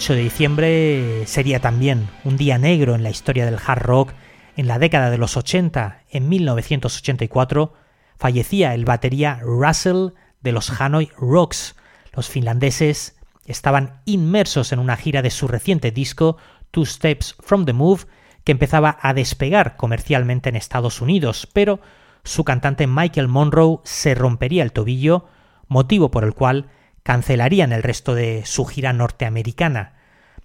8 0.03 0.15
de 0.15 0.23
diciembre 0.23 1.23
sería 1.27 1.61
también 1.61 2.09
un 2.25 2.37
día 2.37 2.59
negro 2.59 2.97
en 2.97 3.05
la 3.05 3.11
historia 3.11 3.45
del 3.45 3.61
hard 3.65 3.83
rock. 3.83 4.13
En 4.57 4.67
la 4.67 4.81
década 4.81 5.11
de 5.11 5.17
los 5.17 5.37
80, 5.37 6.03
en 6.11 6.29
1984, 6.29 7.73
fallecía 8.19 8.75
el 8.75 8.85
batería 8.85 9.39
Russell 9.41 10.09
de 10.41 10.51
los 10.51 10.71
Hanoi 10.81 11.13
Rocks. 11.17 11.77
Los 12.15 12.29
finlandeses 12.29 13.17
estaban 13.47 14.01
inmersos 14.05 14.73
en 14.73 14.81
una 14.81 14.97
gira 14.97 15.23
de 15.23 15.31
su 15.31 15.47
reciente 15.47 15.93
disco 15.93 16.37
Two 16.73 16.85
Steps 16.85 17.37
from 17.39 17.65
the 17.65 17.73
Move, 17.73 18.07
que 18.43 18.51
empezaba 18.51 18.99
a 19.03 19.15
despegar 19.15 19.77
comercialmente 19.77 20.49
en 20.49 20.57
Estados 20.57 21.01
Unidos, 21.01 21.49
pero 21.53 21.79
su 22.25 22.43
cantante 22.43 22.89
Michael 22.89 23.29
Monroe 23.29 23.79
se 23.85 24.17
rompería 24.17 24.65
el 24.65 24.73
tobillo, 24.73 25.27
motivo 25.69 26.11
por 26.11 26.25
el 26.25 26.35
cual 26.35 26.71
cancelarían 27.03 27.73
el 27.73 27.83
resto 27.83 28.15
de 28.15 28.43
su 28.45 28.65
gira 28.65 28.93
norteamericana. 28.93 29.95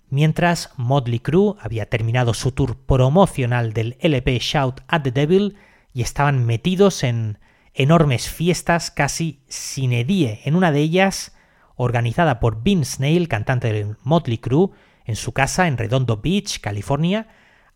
Mientras 0.10 0.72
Motley 0.78 1.20
Crue 1.20 1.55
había 1.60 1.89
terminado 1.89 2.34
su 2.34 2.51
tour 2.51 2.78
promocional 2.78 3.74
del 3.74 3.97
LP 3.99 4.39
Shout 4.39 4.82
at 4.88 5.01
the 5.01 5.12
Devil 5.12 5.58
y 5.93 6.01
estaban 6.01 6.45
metidos 6.45 7.03
en 7.03 7.39
enormes 7.74 8.30
fiestas 8.30 8.89
casi 8.89 9.41
sin 9.47 9.93
edie. 9.93 10.41
En 10.45 10.55
una 10.55 10.72
de 10.72 10.80
ellas, 10.80 11.36
organizada 11.76 12.39
por 12.39 12.64
Vince 12.64 13.01
Neil, 13.01 13.28
cantante 13.28 13.72
del 13.72 13.97
Motley 14.03 14.39
Crue, 14.39 14.70
en 15.05 15.16
su 15.16 15.32
casa 15.32 15.68
en 15.68 15.78
Redondo 15.78 16.18
Beach, 16.18 16.60
California, 16.60 17.28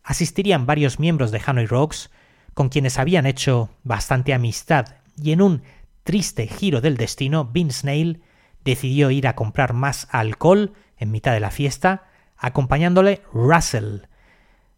asistirían 0.04 0.66
varios 0.66 1.00
miembros 1.00 1.32
de 1.32 1.42
Hanoi 1.46 1.66
Rocks 1.66 2.10
con 2.54 2.70
quienes 2.70 2.98
habían 2.98 3.26
hecho 3.26 3.70
bastante 3.84 4.34
amistad 4.34 4.96
y 5.22 5.32
en 5.32 5.42
un 5.42 5.62
triste 6.04 6.48
giro 6.48 6.82
del 6.82 6.98
destino, 6.98 7.46
Vince 7.46 7.86
Neil 7.86 8.24
decidió 8.64 9.12
ir 9.12 9.28
a 9.28 9.36
comprar 9.36 9.74
más 9.74 10.07
alcohol 10.12 10.74
en 10.97 11.12
mitad 11.12 11.34
de 11.34 11.39
la 11.39 11.51
fiesta, 11.51 12.03
acompañándole 12.38 13.22
Russell. 13.34 14.01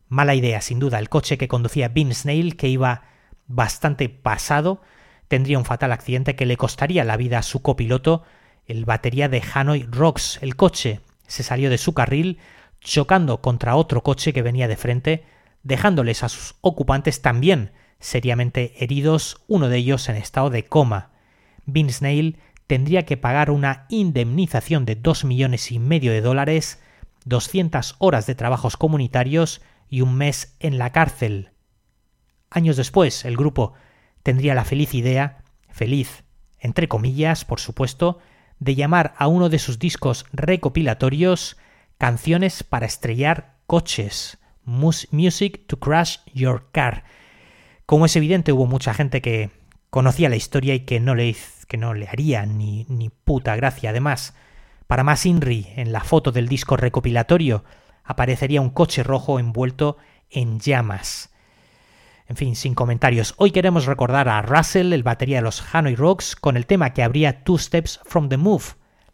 Mala 0.07 0.35
idea, 0.35 0.61
sin 0.61 0.79
duda, 0.79 0.99
el 0.99 1.09
coche 1.09 1.37
que 1.37 1.47
conducía 1.47 1.87
Vince 1.87 2.27
Neil, 2.27 2.55
que 2.55 2.67
iba 2.67 3.03
bastante 3.47 4.09
pasado, 4.09 4.81
tendría 5.27 5.57
un 5.57 5.65
fatal 5.65 5.91
accidente 5.91 6.35
que 6.35 6.45
le 6.45 6.57
costaría 6.57 7.03
la 7.03 7.17
vida 7.17 7.39
a 7.39 7.43
su 7.43 7.61
copiloto, 7.61 8.23
el 8.65 8.85
batería 8.85 9.29
de 9.29 9.41
Hanoi 9.53 9.87
Rocks. 9.89 10.39
El 10.41 10.55
coche 10.55 11.01
se 11.27 11.43
salió 11.43 11.69
de 11.69 11.77
su 11.77 11.93
carril, 11.93 12.39
chocando 12.79 13.41
contra 13.41 13.75
otro 13.75 14.03
coche 14.03 14.33
que 14.33 14.41
venía 14.41 14.67
de 14.67 14.77
frente, 14.77 15.25
dejándoles 15.63 16.23
a 16.23 16.29
sus 16.29 16.55
ocupantes 16.61 17.21
también 17.21 17.71
seriamente 17.99 18.73
heridos, 18.83 19.41
uno 19.47 19.69
de 19.69 19.77
ellos 19.77 20.09
en 20.09 20.17
estado 20.17 20.49
de 20.49 20.65
coma. 20.65 21.11
Vince 21.65 22.03
Neil 22.03 22.37
tendría 22.67 23.05
que 23.05 23.17
pagar 23.17 23.51
una 23.51 23.85
indemnización 23.89 24.85
de 24.85 24.95
2 24.95 25.25
millones 25.25 25.71
y 25.71 25.79
medio 25.79 26.11
de 26.11 26.21
dólares, 26.21 26.81
200 27.25 27.95
horas 27.99 28.25
de 28.25 28.35
trabajos 28.35 28.77
comunitarios 28.77 29.61
y 29.89 30.01
un 30.01 30.15
mes 30.15 30.55
en 30.59 30.77
la 30.77 30.91
cárcel. 30.91 31.51
Años 32.49 32.77
después, 32.77 33.25
el 33.25 33.37
grupo 33.37 33.73
tendría 34.21 34.55
la 34.55 34.65
feliz 34.65 34.93
idea, 34.93 35.43
feliz, 35.69 36.23
entre 36.59 36.87
comillas, 36.87 37.45
por 37.45 37.59
supuesto, 37.59 38.19
de 38.59 38.75
llamar 38.75 39.13
a 39.17 39.27
uno 39.27 39.49
de 39.49 39.59
sus 39.59 39.79
discos 39.79 40.25
recopilatorios 40.31 41.57
Canciones 41.97 42.63
para 42.63 42.85
estrellar 42.85 43.55
coches, 43.65 44.37
Music 44.65 45.67
to 45.67 45.79
Crash 45.79 46.17
Your 46.33 46.69
Car. 46.71 47.03
Como 47.85 48.05
es 48.05 48.15
evidente, 48.15 48.51
hubo 48.51 48.65
mucha 48.65 48.93
gente 48.93 49.21
que 49.21 49.51
conocía 49.93 50.27
la 50.27 50.35
historia 50.35 50.73
y 50.73 50.79
que 50.79 50.99
no 50.99 51.13
le, 51.13 51.35
que 51.67 51.77
no 51.77 51.93
le 51.93 52.07
haría 52.07 52.47
ni, 52.47 52.87
ni 52.89 53.11
puta 53.11 53.55
gracia. 53.55 53.91
Además, 53.91 54.33
para 54.87 55.03
más 55.03 55.23
Inri, 55.27 55.67
en 55.75 55.91
la 55.91 55.99
foto 55.99 56.31
del 56.31 56.47
disco 56.47 56.77
recopilatorio 56.77 57.63
aparecería 58.03 58.59
un 58.59 58.71
coche 58.71 59.03
rojo 59.03 59.37
envuelto 59.37 59.97
en 60.31 60.59
llamas. 60.59 61.31
En 62.27 62.37
fin, 62.37 62.55
sin 62.55 62.73
comentarios. 62.73 63.35
Hoy 63.37 63.51
queremos 63.51 63.85
recordar 63.85 64.29
a 64.29 64.41
Russell, 64.41 64.93
el 64.93 65.03
batería 65.03 65.37
de 65.37 65.43
los 65.43 65.63
Hanoi 65.71 65.93
Rocks, 65.95 66.35
con 66.35 66.57
el 66.57 66.65
tema 66.65 66.91
que 66.93 67.03
abría 67.03 67.43
Two 67.43 67.59
Steps 67.59 67.99
from 68.03 68.29
the 68.29 68.37
Move, 68.37 68.63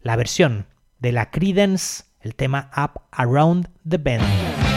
la 0.00 0.16
versión 0.16 0.64
de 0.98 1.12
la 1.12 1.30
Credence, 1.30 2.04
el 2.22 2.34
tema 2.34 2.70
Up 2.74 3.02
Around 3.12 3.68
the 3.86 3.98
Bend. 3.98 4.69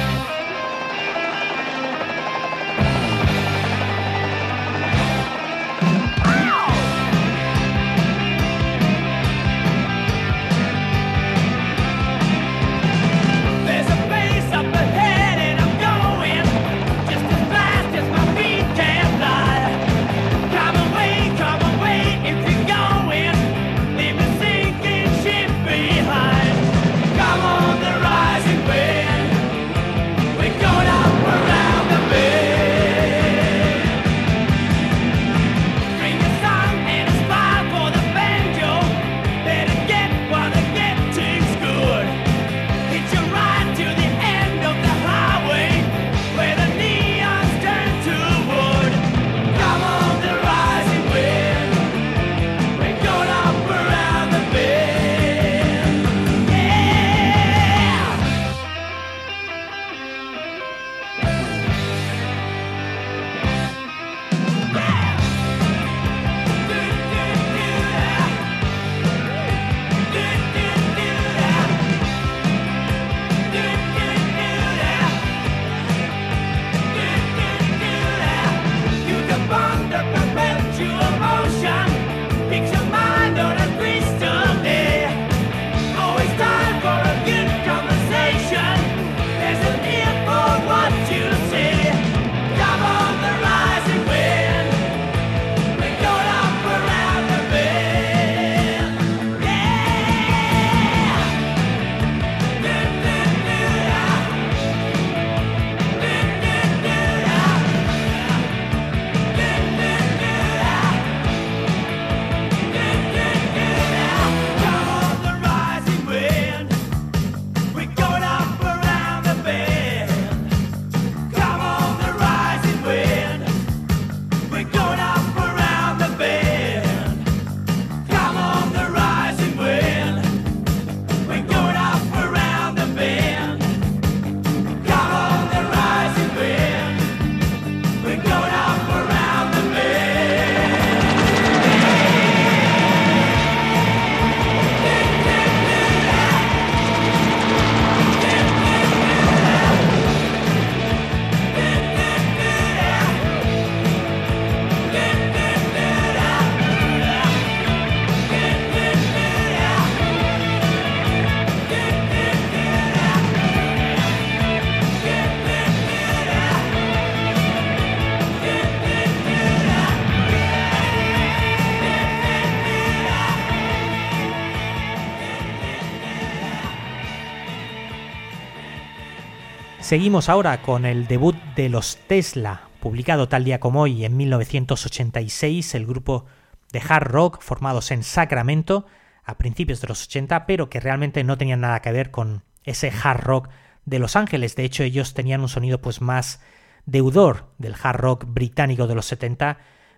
Seguimos 179.84 180.29
ahora 180.29 180.61
con 180.61 180.86
el 180.86 181.07
debut 181.07 181.36
de 181.57 181.67
los 181.67 181.97
Tesla, 182.07 182.69
publicado 182.79 183.27
tal 183.27 183.43
día 183.43 183.59
como 183.59 183.81
hoy 183.81 184.05
en 184.05 184.15
1986, 184.15 185.75
el 185.75 185.86
grupo 185.86 186.25
de 186.71 186.81
hard 186.88 187.11
rock 187.11 187.41
formados 187.41 187.91
en 187.91 188.03
Sacramento 188.03 188.86
a 189.25 189.38
principios 189.38 189.81
de 189.81 189.89
los 189.89 190.05
80, 190.05 190.45
pero 190.45 190.69
que 190.69 190.79
realmente 190.79 191.25
no 191.25 191.38
tenían 191.38 191.59
nada 191.59 191.81
que 191.81 191.91
ver 191.91 192.11
con 192.11 192.43
ese 192.63 192.93
hard 193.03 193.23
rock 193.23 193.49
de 193.84 193.99
Los 193.99 194.15
Ángeles. 194.15 194.55
De 194.55 194.63
hecho, 194.63 194.84
ellos 194.84 195.13
tenían 195.13 195.41
un 195.41 195.49
sonido 195.49 195.81
pues 195.81 195.99
más 196.01 196.39
deudor 196.86 197.51
del 197.57 197.75
hard 197.75 197.99
rock 197.99 198.25
británico 198.25 198.88
de 198.88 198.95
los 198.95 199.05
70, 199.07 199.57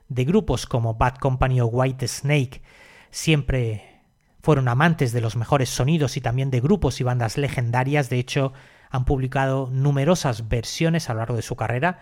de 0.10 0.26
grupos 0.26 0.66
como 0.66 0.96
Bad 0.96 1.18
Company 1.18 1.62
o 1.62 1.68
White 1.68 2.08
Snake. 2.08 2.64
Siempre 3.12 4.02
fueron 4.42 4.68
amantes 4.68 5.12
de 5.12 5.22
los 5.22 5.36
mejores 5.36 5.70
sonidos 5.70 6.18
y 6.18 6.22
también 6.22 6.50
de 6.50 6.60
grupos 6.60 7.00
y 7.02 7.04
bandas 7.04 7.38
legendarias. 7.38 8.10
De 8.10 8.18
hecho, 8.18 8.52
han 8.96 9.06
publicado 9.06 9.70
numerosas 9.72 10.48
versiones 10.48 11.10
a 11.10 11.14
lo 11.14 11.20
largo 11.20 11.36
de 11.36 11.42
su 11.42 11.56
carrera. 11.56 12.00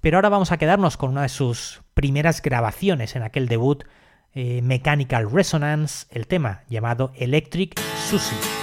Pero 0.00 0.16
ahora 0.16 0.28
vamos 0.28 0.52
a 0.52 0.58
quedarnos 0.58 0.96
con 0.96 1.10
una 1.10 1.22
de 1.22 1.28
sus 1.28 1.82
primeras 1.94 2.42
grabaciones 2.42 3.14
en 3.16 3.22
aquel 3.22 3.48
debut, 3.48 3.84
eh, 4.34 4.62
Mechanical 4.62 5.30
Resonance, 5.30 6.06
el 6.10 6.26
tema 6.26 6.62
llamado 6.68 7.12
Electric 7.16 7.78
Susie. 8.08 8.61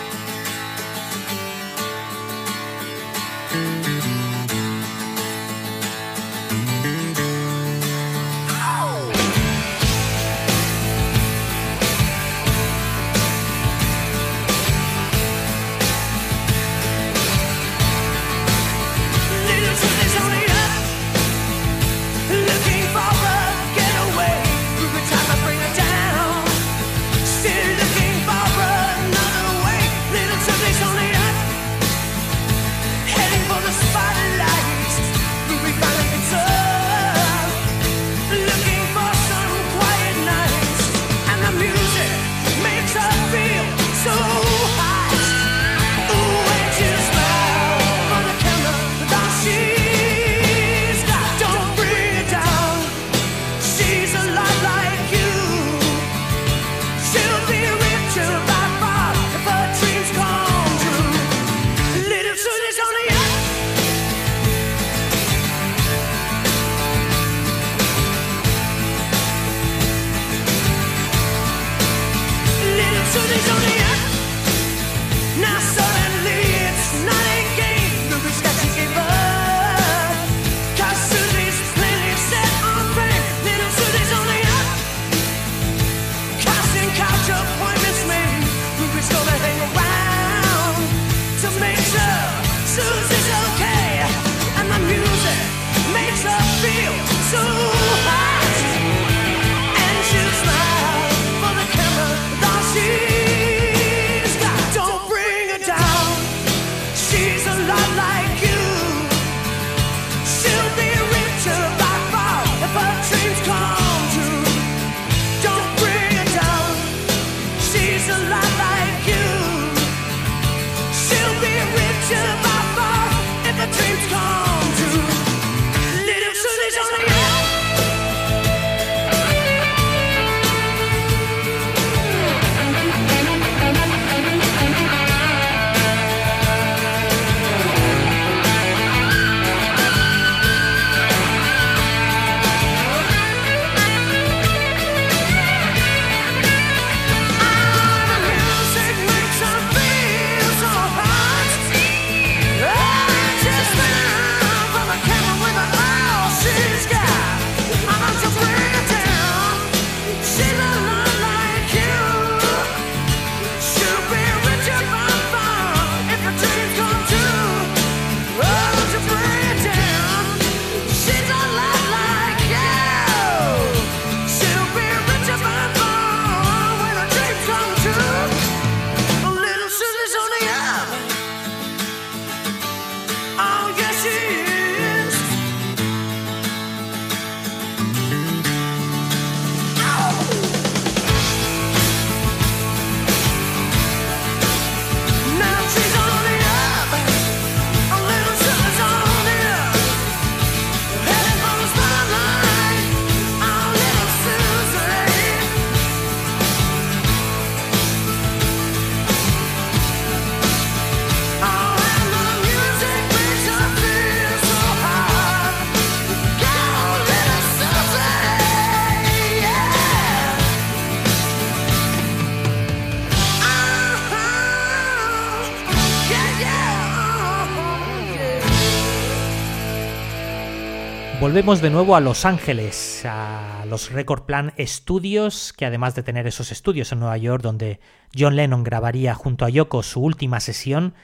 Volvemos 231.30 231.62
de 231.62 231.70
nuevo 231.70 231.96
a 231.96 232.00
Los 232.00 232.26
Ángeles, 232.26 233.04
a 233.06 233.64
los 233.70 233.92
Record 233.92 234.24
Plan 234.24 234.52
Studios, 234.58 235.54
que 235.54 235.68
además 235.68 235.94
de 235.94 236.02
tener 236.02 236.26
esos 236.26 236.52
estudios 236.52 236.92
en 236.92 237.02
Nueva 237.02 237.20
York 237.20 237.44
donde 237.44 237.80
John 238.18 238.36
Lennon 238.36 238.64
grabaría 238.64 239.14
junto 239.14 239.46
a 239.46 239.50
Yoko 239.50 239.84
su 239.84 240.02
última 240.02 240.40
sesión, 240.40 240.96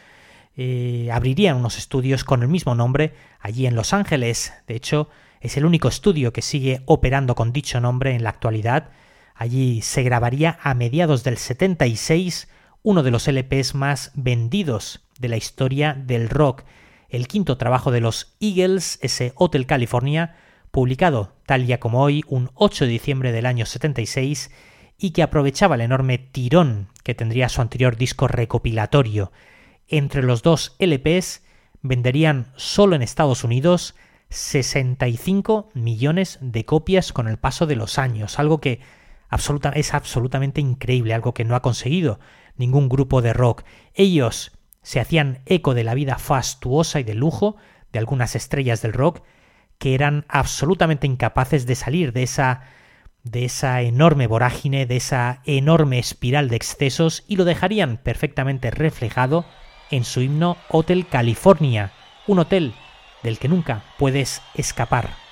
eh, 0.58 1.10
abrirían 1.14 1.58
unos 1.58 1.78
estudios 1.78 2.24
con 2.24 2.42
el 2.42 2.48
mismo 2.48 2.74
nombre 2.74 3.14
allí 3.40 3.68
en 3.68 3.76
Los 3.76 3.94
Ángeles. 3.94 4.52
De 4.66 4.76
hecho, 4.76 5.10
es 5.42 5.58
el 5.58 5.66
único 5.66 5.90
estudio 5.90 6.34
que 6.34 6.42
sigue 6.42 6.82
operando 6.88 7.36
con 7.36 7.54
dicho 7.54 7.80
nombre 7.80 8.16
en 8.16 8.24
la 8.24 8.32
actualidad. 8.32 8.90
Allí 9.36 9.84
se 9.84 10.02
grabaría 10.02 10.58
a 10.64 10.74
mediados 10.74 11.24
del 11.24 11.38
76 11.38 12.48
uno 12.82 13.04
de 13.04 13.12
los 13.12 13.28
LPs 13.28 13.76
más 13.76 14.12
vendidos 14.16 15.02
de 15.20 15.30
la 15.30 15.38
historia 15.38 15.94
del 15.94 16.30
rock, 16.30 16.64
el 17.16 17.28
quinto 17.28 17.58
trabajo 17.58 17.92
de 17.92 18.02
los 18.02 18.36
Eagles, 18.40 19.00
ese 19.02 19.34
Hotel 19.36 19.66
California, 19.66 20.36
publicado 20.72 21.34
tal 21.46 21.66
día 21.66 21.80
como 21.80 22.02
hoy, 22.02 22.24
un 22.28 22.52
8 22.56 22.86
de 22.86 22.92
diciembre 22.92 23.32
del 23.32 23.46
año 23.46 23.66
76, 23.66 24.52
y 24.98 25.12
que 25.12 25.24
aprovechaba 25.24 25.76
el 25.76 25.82
enorme 25.82 26.18
tirón 26.18 26.90
que 27.04 27.16
tendría 27.16 27.50
su 27.50 27.62
anterior 27.62 27.98
disco 27.98 28.28
recopilatorio. 28.28 29.32
Entre 29.88 30.24
los 30.24 30.42
dos 30.42 30.76
LPs 30.80 31.44
venderían 31.82 32.52
solo 32.56 32.96
en 32.96 33.02
Estados 33.02 33.44
Unidos 33.44 33.96
65 34.30 35.70
millones 35.74 36.40
de 36.42 36.66
copias 36.66 37.14
con 37.14 37.28
el 37.28 37.38
paso 37.38 37.68
de 37.68 37.76
los 37.76 37.98
años, 38.00 38.40
algo 38.40 38.60
que 38.60 38.80
es 39.76 39.94
absolutamente 39.94 40.62
increíble, 40.62 41.14
algo 41.14 41.34
que 41.34 41.46
no 41.46 41.56
ha 41.56 41.62
conseguido 41.62 42.20
ningún 42.58 42.90
grupo 42.90 43.22
de 43.22 43.34
rock. 43.34 43.64
Ellos 43.94 44.52
se 44.86 45.00
hacían 45.00 45.40
eco 45.48 45.74
de 45.74 45.84
la 45.84 45.96
vida 45.96 46.20
fastuosa 46.20 47.00
y 47.00 47.04
de 47.04 47.16
lujo 47.16 47.56
de 47.92 47.98
algunas 47.98 48.36
estrellas 48.36 48.84
del 48.84 48.94
rock 48.94 49.24
que 49.80 49.96
eran 49.96 50.26
absolutamente 50.30 51.08
incapaces 51.08 51.66
de 51.66 51.74
salir 51.74 52.14
de 52.14 52.22
esa 52.22 52.62
de 53.24 53.46
esa 53.46 53.82
enorme 53.82 54.28
vorágine, 54.28 54.86
de 54.86 54.98
esa 54.98 55.42
enorme 55.46 55.98
espiral 55.98 56.50
de 56.50 56.58
excesos 56.58 57.24
y 57.28 57.38
lo 57.38 57.46
dejarían 57.46 57.98
perfectamente 57.98 58.70
reflejado 58.70 59.44
en 59.90 60.04
su 60.04 60.22
himno 60.22 60.56
Hotel 60.70 61.08
California, 61.08 61.92
un 62.28 62.38
hotel 62.38 62.76
del 63.24 63.40
que 63.40 63.48
nunca 63.48 63.82
puedes 63.98 64.44
escapar. 64.54 65.25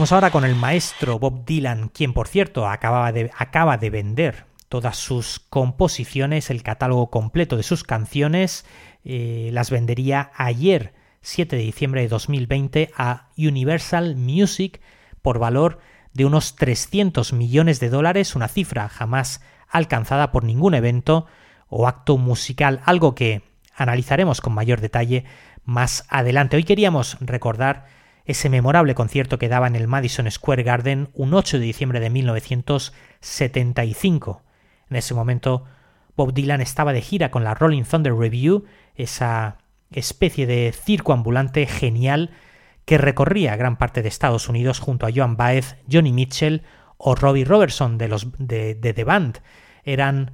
Vamos 0.00 0.12
ahora 0.12 0.30
con 0.30 0.46
el 0.46 0.54
maestro 0.54 1.18
Bob 1.18 1.44
Dylan, 1.44 1.90
quien 1.90 2.14
por 2.14 2.26
cierto 2.26 2.66
acaba 2.66 3.12
de 3.12 3.90
vender 3.90 4.46
todas 4.70 4.96
sus 4.96 5.40
composiciones, 5.40 6.48
el 6.48 6.62
catálogo 6.62 7.10
completo 7.10 7.58
de 7.58 7.62
sus 7.62 7.84
canciones, 7.84 8.64
eh, 9.04 9.50
las 9.52 9.70
vendería 9.70 10.30
ayer, 10.34 10.94
7 11.20 11.54
de 11.54 11.62
diciembre 11.64 12.00
de 12.00 12.08
2020, 12.08 12.90
a 12.96 13.28
Universal 13.36 14.16
Music 14.16 14.80
por 15.20 15.38
valor 15.38 15.80
de 16.14 16.24
unos 16.24 16.56
300 16.56 17.34
millones 17.34 17.78
de 17.78 17.90
dólares, 17.90 18.34
una 18.34 18.48
cifra 18.48 18.88
jamás 18.88 19.42
alcanzada 19.68 20.32
por 20.32 20.44
ningún 20.44 20.72
evento 20.72 21.26
o 21.68 21.86
acto 21.86 22.16
musical, 22.16 22.80
algo 22.86 23.14
que 23.14 23.42
analizaremos 23.76 24.40
con 24.40 24.54
mayor 24.54 24.80
detalle 24.80 25.26
más 25.66 26.06
adelante. 26.08 26.56
Hoy 26.56 26.64
queríamos 26.64 27.18
recordar 27.20 27.99
ese 28.24 28.48
memorable 28.48 28.94
concierto 28.94 29.38
que 29.38 29.48
daba 29.48 29.66
en 29.66 29.76
el 29.76 29.88
Madison 29.88 30.30
Square 30.30 30.62
Garden 30.62 31.08
un 31.14 31.34
8 31.34 31.58
de 31.58 31.64
diciembre 31.64 32.00
de 32.00 32.10
1975. 32.10 34.42
En 34.88 34.96
ese 34.96 35.14
momento 35.14 35.64
Bob 36.16 36.32
Dylan 36.32 36.60
estaba 36.60 36.92
de 36.92 37.00
gira 37.00 37.30
con 37.30 37.44
la 37.44 37.54
Rolling 37.54 37.84
Thunder 37.84 38.14
Review, 38.14 38.64
esa 38.96 39.58
especie 39.90 40.46
de 40.46 40.72
circo 40.72 41.12
ambulante 41.12 41.66
genial 41.66 42.30
que 42.84 42.98
recorría 42.98 43.56
gran 43.56 43.76
parte 43.76 44.02
de 44.02 44.08
Estados 44.08 44.48
Unidos 44.48 44.80
junto 44.80 45.06
a 45.06 45.10
Joan 45.14 45.36
Baez, 45.36 45.76
Johnny 45.90 46.12
Mitchell 46.12 46.62
o 46.96 47.14
Robbie 47.14 47.44
Robertson 47.44 47.98
de, 47.98 48.08
los, 48.08 48.26
de, 48.38 48.74
de 48.74 48.92
The 48.92 49.04
Band. 49.04 49.38
Eran 49.84 50.32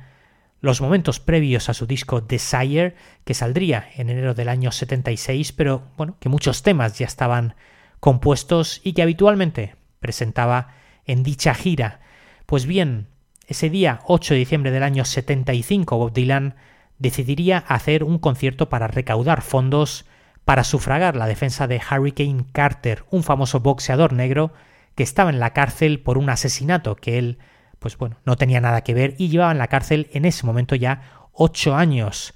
los 0.60 0.80
momentos 0.80 1.20
previos 1.20 1.68
a 1.68 1.74
su 1.74 1.86
disco 1.86 2.20
Desire, 2.20 2.94
que 3.24 3.34
saldría 3.34 3.88
en 3.96 4.10
enero 4.10 4.34
del 4.34 4.48
año 4.48 4.72
76, 4.72 5.52
pero 5.52 5.82
bueno, 5.96 6.16
que 6.18 6.28
muchos 6.28 6.62
temas 6.62 6.98
ya 6.98 7.06
estaban 7.06 7.54
compuestos 8.00 8.80
y 8.84 8.92
que 8.92 9.02
habitualmente 9.02 9.76
presentaba 10.00 10.74
en 11.04 11.22
dicha 11.22 11.54
gira. 11.54 12.00
Pues 12.46 12.66
bien, 12.66 13.08
ese 13.46 13.70
día 13.70 14.00
8 14.06 14.34
de 14.34 14.38
diciembre 14.38 14.70
del 14.70 14.82
año 14.82 15.04
75 15.04 15.96
Bob 15.96 16.12
Dylan 16.12 16.56
decidiría 16.98 17.58
hacer 17.58 18.04
un 18.04 18.18
concierto 18.18 18.68
para 18.68 18.88
recaudar 18.88 19.42
fondos 19.42 20.04
para 20.44 20.64
sufragar 20.64 21.16
la 21.16 21.26
defensa 21.26 21.66
de 21.66 21.80
Hurricane 21.80 22.44
Carter, 22.52 23.04
un 23.10 23.24
famoso 23.24 23.60
boxeador 23.60 24.12
negro 24.12 24.52
que 24.94 25.02
estaba 25.02 25.30
en 25.30 25.40
la 25.40 25.52
cárcel 25.52 26.00
por 26.00 26.18
un 26.18 26.30
asesinato 26.30 26.94
que 26.94 27.18
él, 27.18 27.38
pues 27.80 27.98
bueno, 27.98 28.16
no 28.24 28.36
tenía 28.36 28.60
nada 28.60 28.82
que 28.82 28.94
ver 28.94 29.16
y 29.18 29.28
llevaba 29.28 29.50
en 29.50 29.58
la 29.58 29.66
cárcel 29.66 30.08
en 30.12 30.24
ese 30.24 30.46
momento 30.46 30.76
ya 30.76 31.28
ocho 31.32 31.74
años. 31.74 32.32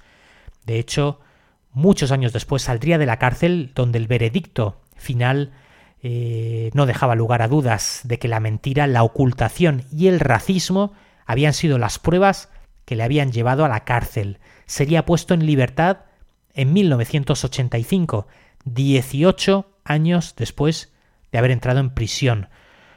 De 0.65 0.77
hecho, 0.77 1.21
muchos 1.71 2.11
años 2.11 2.33
después 2.33 2.63
saldría 2.63 2.97
de 2.97 3.05
la 3.05 3.17
cárcel 3.17 3.71
donde 3.73 3.97
el 3.97 4.07
veredicto 4.07 4.81
final 5.01 5.51
eh, 6.01 6.71
no 6.73 6.85
dejaba 6.85 7.15
lugar 7.15 7.41
a 7.41 7.47
dudas 7.47 8.01
de 8.03 8.17
que 8.17 8.27
la 8.27 8.39
mentira, 8.39 8.87
la 8.87 9.03
ocultación 9.03 9.83
y 9.91 10.07
el 10.07 10.19
racismo 10.19 10.93
habían 11.25 11.53
sido 11.53 11.77
las 11.77 11.99
pruebas 11.99 12.49
que 12.85 12.95
le 12.95 13.03
habían 13.03 13.31
llevado 13.31 13.65
a 13.65 13.69
la 13.69 13.83
cárcel. 13.83 14.39
Sería 14.65 15.05
puesto 15.05 15.33
en 15.33 15.45
libertad 15.45 15.99
en 16.53 16.73
1985, 16.73 18.27
18 18.65 19.71
años 19.85 20.35
después 20.37 20.91
de 21.31 21.37
haber 21.37 21.51
entrado 21.51 21.79
en 21.79 21.93
prisión. 21.93 22.49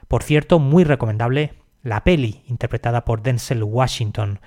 Por 0.08 0.22
cierto, 0.22 0.58
muy 0.58 0.84
recomendable 0.84 1.54
la 1.82 2.04
peli, 2.04 2.42
interpretada 2.48 3.04
por 3.04 3.22
Denzel 3.22 3.62
Washington. 3.62 4.40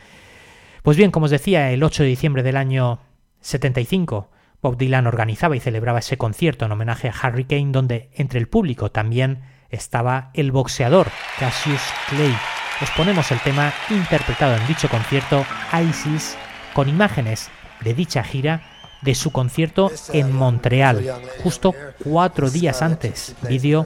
Pues 0.84 0.98
bien, 0.98 1.12
como 1.12 1.26
os 1.26 1.32
decía, 1.32 1.72
el 1.72 1.84
8 1.84 2.04
de 2.04 2.10
diciembre 2.10 2.44
del 2.44 2.58
año 2.58 3.00
75, 3.42 4.30
Bob 4.62 4.78
Dylan 4.78 5.08
organizaba 5.08 5.56
y 5.56 5.60
celebraba 5.60 6.00
ese 6.00 6.18
concierto 6.18 6.66
en 6.66 6.72
homenaje 6.72 7.10
a 7.10 7.14
Harry 7.22 7.46
Kane, 7.46 7.72
donde 7.72 8.10
entre 8.14 8.40
el 8.40 8.48
público 8.48 8.92
también 8.92 9.42
estaba 9.70 10.32
el 10.34 10.52
boxeador 10.52 11.08
Cassius 11.40 11.82
Clay. 12.10 12.36
Os 12.82 12.90
ponemos 12.92 13.32
el 13.32 13.40
tema 13.40 13.74
interpretado 13.90 14.56
en 14.56 14.68
dicho 14.68 14.90
concierto, 14.90 15.46
Isis, 15.90 16.38
con 16.74 16.90
imágenes 16.90 17.50
de 17.82 17.94
dicha 17.94 18.24
gira 18.24 18.62
de 19.02 19.16
su 19.16 19.32
concierto 19.32 19.92
en 20.14 20.32
Montreal, 20.32 21.14
justo 21.44 21.74
cuatro 22.04 22.50
días 22.50 22.82
antes. 22.82 23.36
Vídeo 23.48 23.86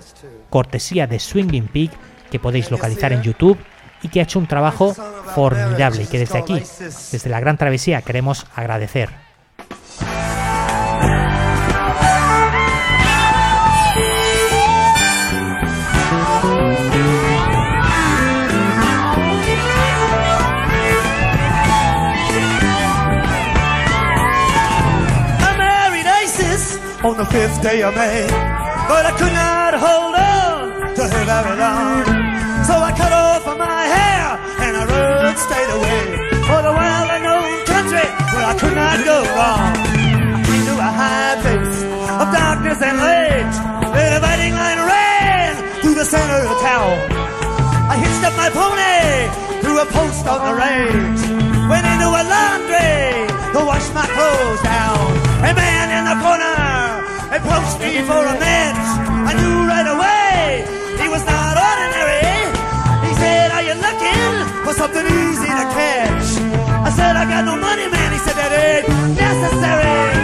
cortesía 0.49 1.07
de 1.07 1.19
Swinging 1.19 1.67
Pig 1.67 1.91
que 2.29 2.39
podéis 2.39 2.71
localizar 2.71 3.11
en 3.11 3.21
YouTube 3.21 3.57
y 4.01 4.07
que 4.07 4.19
ha 4.19 4.23
hecho 4.23 4.39
un 4.39 4.47
trabajo 4.47 4.93
formidable 5.35 6.03
y 6.03 6.07
que 6.07 6.19
desde 6.19 6.39
aquí, 6.39 6.53
desde 6.53 7.29
la 7.29 7.39
Gran 7.39 7.57
Travesía, 7.57 8.01
queremos 8.01 8.47
agradecer. 8.55 9.20
The 27.21 27.29
fifth 27.29 27.61
day 27.61 27.83
of 27.83 27.93
May. 27.93 28.25
But 28.89 29.05
I 29.05 29.13
could 29.13 29.33
not 29.33 29.73
hold 29.77 30.15
on 30.17 30.95
to 30.97 31.03
her 31.05 31.23
very 31.29 31.55
long. 31.61 32.01
So 32.65 32.73
I 32.73 32.91
cut 32.97 33.13
off 33.13 33.45
my 33.45 33.83
hair 33.95 34.25
and 34.65 34.73
I 34.81 34.83
rode 34.89 35.37
straight 35.37 35.71
away 35.77 36.01
for 36.49 36.59
the 36.65 36.73
well 36.73 37.09
known 37.21 37.49
country 37.69 38.07
where 38.33 38.47
I 38.49 38.55
could 38.57 38.73
not 38.73 38.97
go 39.05 39.17
wrong. 39.37 39.73
Into 40.49 40.73
a 40.73 40.91
high 41.01 41.37
place 41.45 41.77
of 42.21 42.27
darkness 42.33 42.79
and 42.81 42.97
rage. 43.05 43.57
The 43.93 44.03
dividing 44.17 44.53
line 44.57 44.81
ran 44.81 45.51
through 45.81 45.97
the 46.01 46.07
center 46.13 46.41
of 46.49 46.57
town. 46.65 46.97
I 47.85 48.01
hitched 48.01 48.23
up 48.25 48.33
my 48.33 48.49
pony 48.49 48.97
to 49.61 49.71
a 49.77 49.85
post 49.93 50.25
on 50.25 50.39
the 50.47 50.53
range. 50.57 51.21
Went 51.69 51.85
into 51.85 52.09
a 52.09 52.23
laundry 52.33 53.29
to 53.53 53.59
wash 53.69 53.87
my 53.93 54.07
clothes 54.09 54.61
down. 54.65 55.05
A 55.45 55.53
man 55.53 55.85
in 55.97 56.03
the 56.09 56.17
corner 56.25 56.70
approached 57.37 57.79
me 57.79 58.01
for 58.03 58.21
a 58.33 58.35
match. 58.39 58.83
I 59.29 59.33
knew 59.39 59.57
right 59.67 59.87
away 59.87 60.65
he 61.01 61.07
was 61.07 61.23
not 61.25 61.55
ordinary. 61.55 62.27
He 63.07 63.13
said, 63.15 63.51
Are 63.55 63.63
you 63.63 63.75
looking 63.79 64.31
for 64.65 64.73
something 64.73 65.05
easy 65.05 65.47
to 65.47 65.65
catch? 65.77 66.27
I 66.87 66.89
said, 66.91 67.15
I 67.15 67.25
got 67.25 67.45
no 67.45 67.55
money, 67.55 67.87
man. 67.87 68.11
He 68.11 68.19
said, 68.19 68.35
That 68.35 68.51
ain't 68.51 68.87
necessary. 69.15 70.20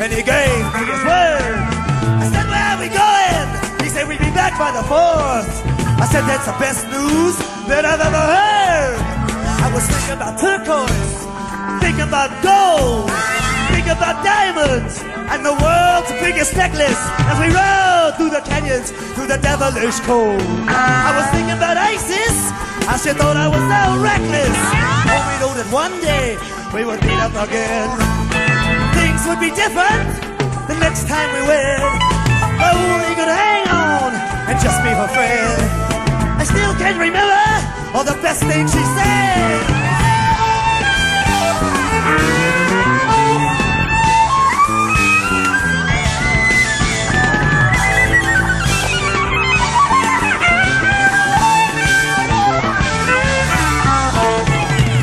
And 0.00 0.12
he 0.12 0.22
gave 0.22 0.64
me 0.74 0.82
his 0.90 1.02
word. 1.06 1.54
I 2.18 2.26
said, 2.26 2.46
Where 2.50 2.66
are 2.74 2.80
we 2.82 2.88
going? 2.90 3.46
He 3.84 3.88
said, 3.88 4.08
We'll 4.08 4.18
be 4.18 4.34
back 4.34 4.58
by 4.58 4.74
the 4.74 4.82
fourth. 4.90 5.50
I 6.02 6.06
said, 6.10 6.26
That's 6.26 6.46
the 6.46 6.56
best 6.58 6.82
news 6.90 7.34
that 7.70 7.86
I've 7.86 8.02
ever 8.02 8.24
heard. 8.26 8.98
I 9.62 9.68
was 9.70 9.86
thinking 9.86 10.18
about 10.18 10.34
turquoise, 10.42 11.14
thinking 11.78 12.08
about 12.10 12.30
gold, 12.42 13.06
thinking 13.70 13.94
about 13.94 14.18
diamonds, 14.26 14.98
and 15.30 15.46
the 15.46 15.54
world's 15.54 16.10
biggest 16.18 16.56
necklace 16.58 17.00
as 17.30 17.36
we 17.38 17.48
rode 17.54 18.18
through 18.18 18.34
the 18.34 18.42
canyons, 18.42 18.90
through 19.14 19.30
the 19.30 19.38
devilish 19.38 19.98
cold. 20.02 20.42
I 20.68 21.14
was 21.14 21.26
thinking 21.30 21.56
about 21.56 21.78
ISIS. 21.78 22.36
I 22.84 22.98
she 22.98 23.14
thought 23.16 23.38
I 23.38 23.48
was 23.48 23.62
so 23.62 23.82
reckless. 24.02 24.58
We 25.08 25.34
know 25.40 25.52
that 25.56 25.68
one 25.72 25.94
day 26.02 26.36
we 26.74 26.84
would 26.84 27.00
meet 27.00 27.20
up 27.22 27.32
again. 27.48 28.23
Would 29.26 29.40
be 29.40 29.50
different 29.50 30.06
the 30.68 30.76
next 30.78 31.08
time 31.08 31.32
we 31.34 31.48
wed. 31.48 31.80
Oh, 31.80 33.08
we 33.08 33.14
could 33.16 33.26
hang 33.26 33.66
on 33.68 34.12
and 34.48 34.60
just 34.60 34.82
be 34.84 34.90
her 34.90 35.08
friend. 35.08 35.62
I 36.38 36.44
still 36.44 36.74
can't 36.74 36.98
remember 36.98 37.96
all 37.96 38.04
the 38.04 38.20
best 38.22 38.42
things 38.44 38.70
she 38.70 38.78
said. 38.78 39.64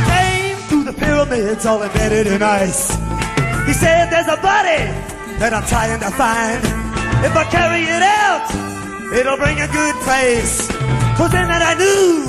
Came 0.07 0.57
through 0.69 0.83
the 0.83 0.93
pyramids 0.93 1.65
all 1.65 1.81
embedded 1.83 2.27
in 2.27 2.43
ice. 2.43 3.00
He 3.71 3.79
said 3.79 4.11
there's 4.11 4.27
a 4.27 4.35
body 4.43 4.83
that 5.39 5.55
I'm 5.55 5.63
trying 5.63 6.03
to 6.03 6.11
find. 6.19 6.59
If 7.23 7.31
I 7.31 7.47
carry 7.47 7.87
it 7.87 8.03
out, 8.03 8.43
it'll 9.15 9.39
bring 9.39 9.63
a 9.63 9.69
good 9.71 9.95
place. 10.03 10.67
Cause 11.15 11.31
in 11.31 11.47
that 11.47 11.63
I 11.63 11.79
knew 11.79 12.27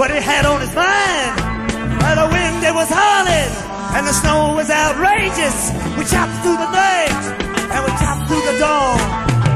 what 0.00 0.08
he 0.08 0.16
had 0.16 0.48
on 0.48 0.64
his 0.64 0.72
mind. 0.72 1.36
By 2.00 2.16
the 2.16 2.24
wind 2.32 2.64
it 2.64 2.72
was 2.72 2.88
howling, 2.88 3.52
and 4.00 4.08
the 4.08 4.16
snow 4.16 4.56
was 4.56 4.72
outrageous. 4.72 5.76
We 6.00 6.08
chopped 6.08 6.40
through 6.40 6.56
the 6.56 6.72
night, 6.72 7.20
and 7.68 7.80
we 7.84 7.92
chopped 8.00 8.24
through 8.32 8.48
the 8.48 8.56
dawn. 8.56 8.96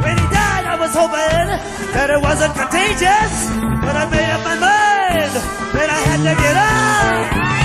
When 0.04 0.20
he 0.20 0.26
died, 0.28 0.68
I 0.68 0.76
was 0.76 0.92
hoping 0.92 1.48
that 1.96 2.12
it 2.12 2.20
wasn't 2.20 2.52
contagious. 2.52 3.32
But 3.80 3.96
I 3.96 4.04
made 4.12 4.28
up 4.36 4.44
my 4.44 4.56
mind 4.60 5.32
that 5.80 5.88
I 5.88 6.00
had 6.12 6.20
to 6.28 6.34
get 6.36 6.56
out. 6.60 7.61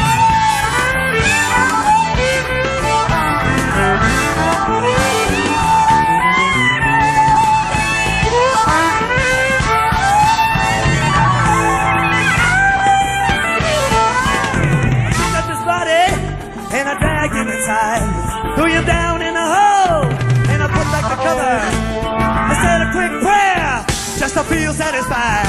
Just 24.28 24.44
to 24.44 24.56
feel 24.56 24.74
satisfied. 24.74 25.48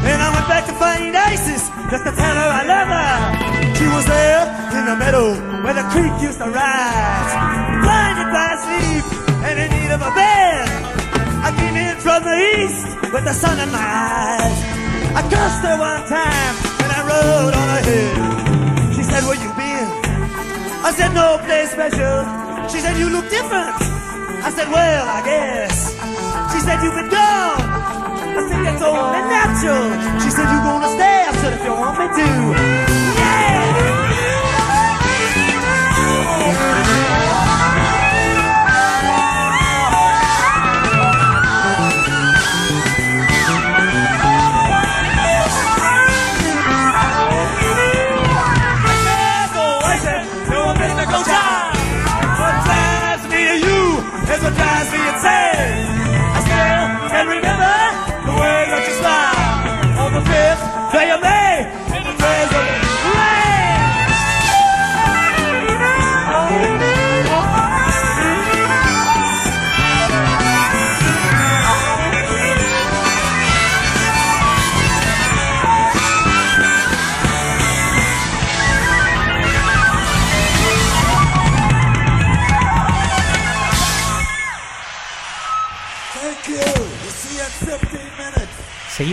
And 0.00 0.16
I 0.16 0.32
went 0.32 0.48
back 0.48 0.64
to 0.64 0.72
find 0.80 1.12
Isis 1.12 1.68
just 1.92 2.08
to 2.08 2.12
tell 2.16 2.36
her 2.40 2.50
I 2.56 2.64
love 2.64 2.88
her. 2.88 3.12
She 3.76 3.84
was 3.84 4.06
there 4.08 4.48
in 4.80 4.88
the 4.88 4.96
meadow 4.96 5.36
where 5.60 5.76
the 5.76 5.84
creek 5.92 6.14
used 6.24 6.40
to 6.40 6.48
rise. 6.48 7.32
Blinded 7.84 8.32
by 8.32 8.48
sleep 8.64 9.04
and 9.44 9.54
in 9.60 9.68
need 9.76 9.92
of 9.92 10.00
a 10.00 10.08
bed. 10.16 10.64
I 11.44 11.52
came 11.52 11.76
in 11.76 12.00
from 12.00 12.24
the 12.24 12.36
east 12.56 13.12
with 13.12 13.28
the 13.28 13.36
sun 13.36 13.60
in 13.60 13.68
my 13.68 13.84
eyes. 13.84 14.56
I 15.12 15.20
cursed 15.28 15.60
her 15.68 15.76
one 15.76 16.00
time 16.08 16.54
and 16.80 16.90
I 16.96 17.00
rode 17.04 17.52
on 17.52 17.66
her 17.76 17.82
head. 17.84 18.16
She 18.96 19.04
said, 19.04 19.20
where 19.28 19.36
you 19.36 19.52
been? 19.52 19.88
I 20.80 20.96
said, 20.96 21.12
no 21.12 21.36
place 21.44 21.76
special. 21.76 22.24
She 22.72 22.80
said, 22.80 22.96
you 22.96 23.12
look 23.12 23.28
different. 23.28 23.76
I 24.40 24.48
said, 24.48 24.72
well, 24.72 25.04
I 25.12 25.20
guess. 25.28 25.92
She 26.56 26.60
said, 26.64 26.80
you've 26.80 26.96
been 26.96 27.12
gone. 27.12 28.03
I 28.36 28.48
said, 28.48 28.64
that's 28.66 28.82
only 28.82 29.22
natural. 29.30 30.20
She 30.20 30.30
said, 30.30 30.50
you 30.50 30.58
gonna 30.66 30.88
stay. 30.88 31.24
I 31.28 31.32
said, 31.40 31.52
if 31.54 31.64
you 31.64 31.72
want 31.72 31.98
me 31.98 32.06
to. 32.88 32.93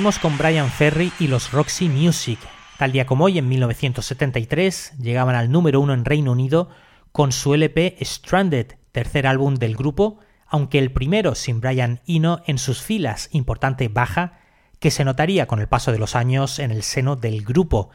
Con 0.02 0.36
Brian 0.36 0.72
Ferry 0.72 1.14
y 1.20 1.28
los 1.28 1.52
Roxy 1.52 1.88
Music. 1.88 2.40
Tal 2.80 2.92
día 2.92 3.06
como 3.06 3.26
hoy, 3.26 3.38
en 3.38 3.48
1973, 3.48 4.94
llegaban 5.00 5.36
al 5.36 5.52
número 5.52 5.80
uno 5.80 5.94
en 5.94 6.06
Reino 6.06 6.32
Unido 6.32 6.70
con 7.12 7.32
su 7.32 7.54
LP 7.54 7.98
Stranded, 8.02 8.78
tercer 8.92 9.28
álbum 9.28 9.56
del 9.56 9.76
grupo, 9.76 10.18
aunque 10.48 10.80
el 10.80 10.92
primero 10.92 11.36
sin 11.36 11.62
Brian 11.62 12.02
Eno 12.08 12.42
en 12.48 12.58
sus 12.58 12.82
filas, 12.82 13.30
importante 13.32 13.90
baja, 13.90 14.40
que 14.80 14.90
se 14.90 15.06
notaría 15.06 15.46
con 15.46 15.60
el 15.60 15.68
paso 15.68 15.92
de 15.92 16.00
los 16.00 16.16
años 16.16 16.58
en 16.58 16.72
el 16.72 16.82
seno 16.82 17.16
del 17.16 17.44
grupo. 17.44 17.92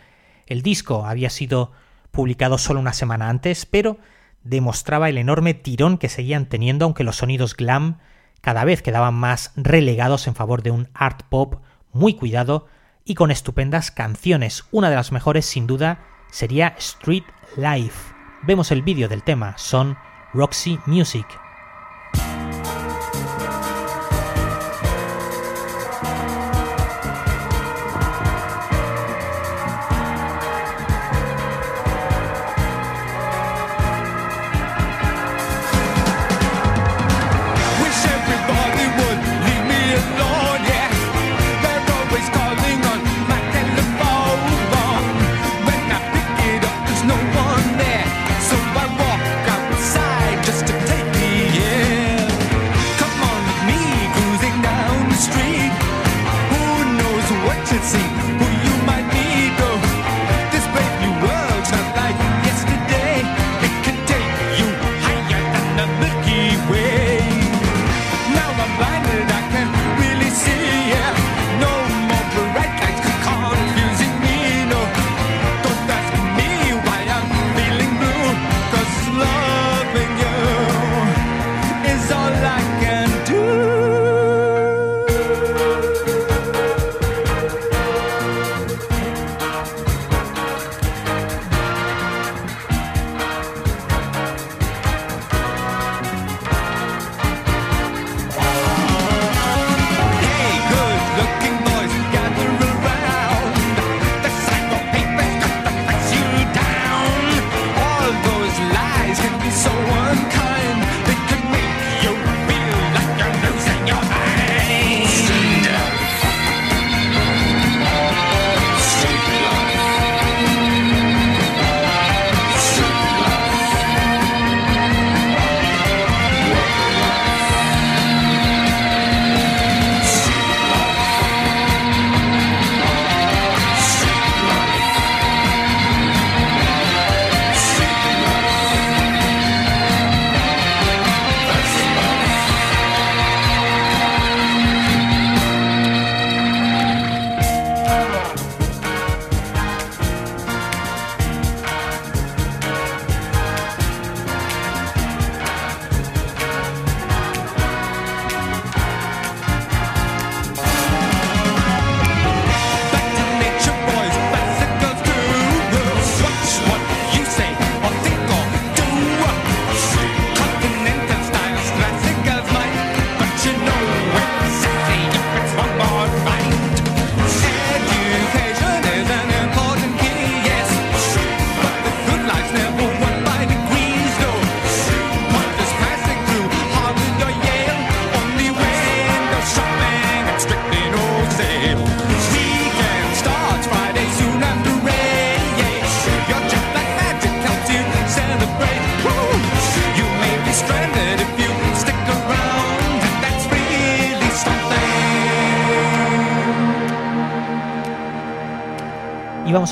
El 0.47 0.63
disco 0.63 1.07
había 1.07 1.29
sido 1.29 1.73
publicado 2.13 2.57
solo 2.57 2.79
una 2.79 2.93
semana 2.93 3.29
antes, 3.29 3.67
pero 3.67 3.99
demostraba 4.45 5.09
el 5.09 5.19
enorme 5.19 5.55
tirón 5.55 5.99
que 5.99 6.09
seguían 6.09 6.47
teniendo, 6.47 6.85
aunque 6.85 7.03
los 7.03 7.17
sonidos 7.17 7.57
glam 7.57 7.99
cada 8.43 8.65
vez 8.65 8.81
quedaban 8.81 9.15
más 9.15 9.51
relegados 9.57 10.29
en 10.29 10.37
favor 10.37 10.63
de 10.63 10.71
un 10.71 10.89
art 10.95 11.23
pop 11.29 11.57
muy 11.93 12.15
cuidado 12.15 12.67
y 13.05 13.15
con 13.15 13.31
estupendas 13.31 13.91
canciones, 13.91 14.65
una 14.73 14.91
de 14.91 14.97
las 14.97 15.13
mejores 15.13 15.47
sin 15.47 15.67
duda 15.67 16.05
sería 16.31 16.69
Street 16.79 17.25
Life. 17.57 18.15
Vemos 18.43 18.71
el 18.71 18.83
vídeo 18.83 19.09
del 19.09 19.23
tema, 19.23 19.57
son 19.57 19.97
Roxy 20.33 20.79
Music. 20.87 21.27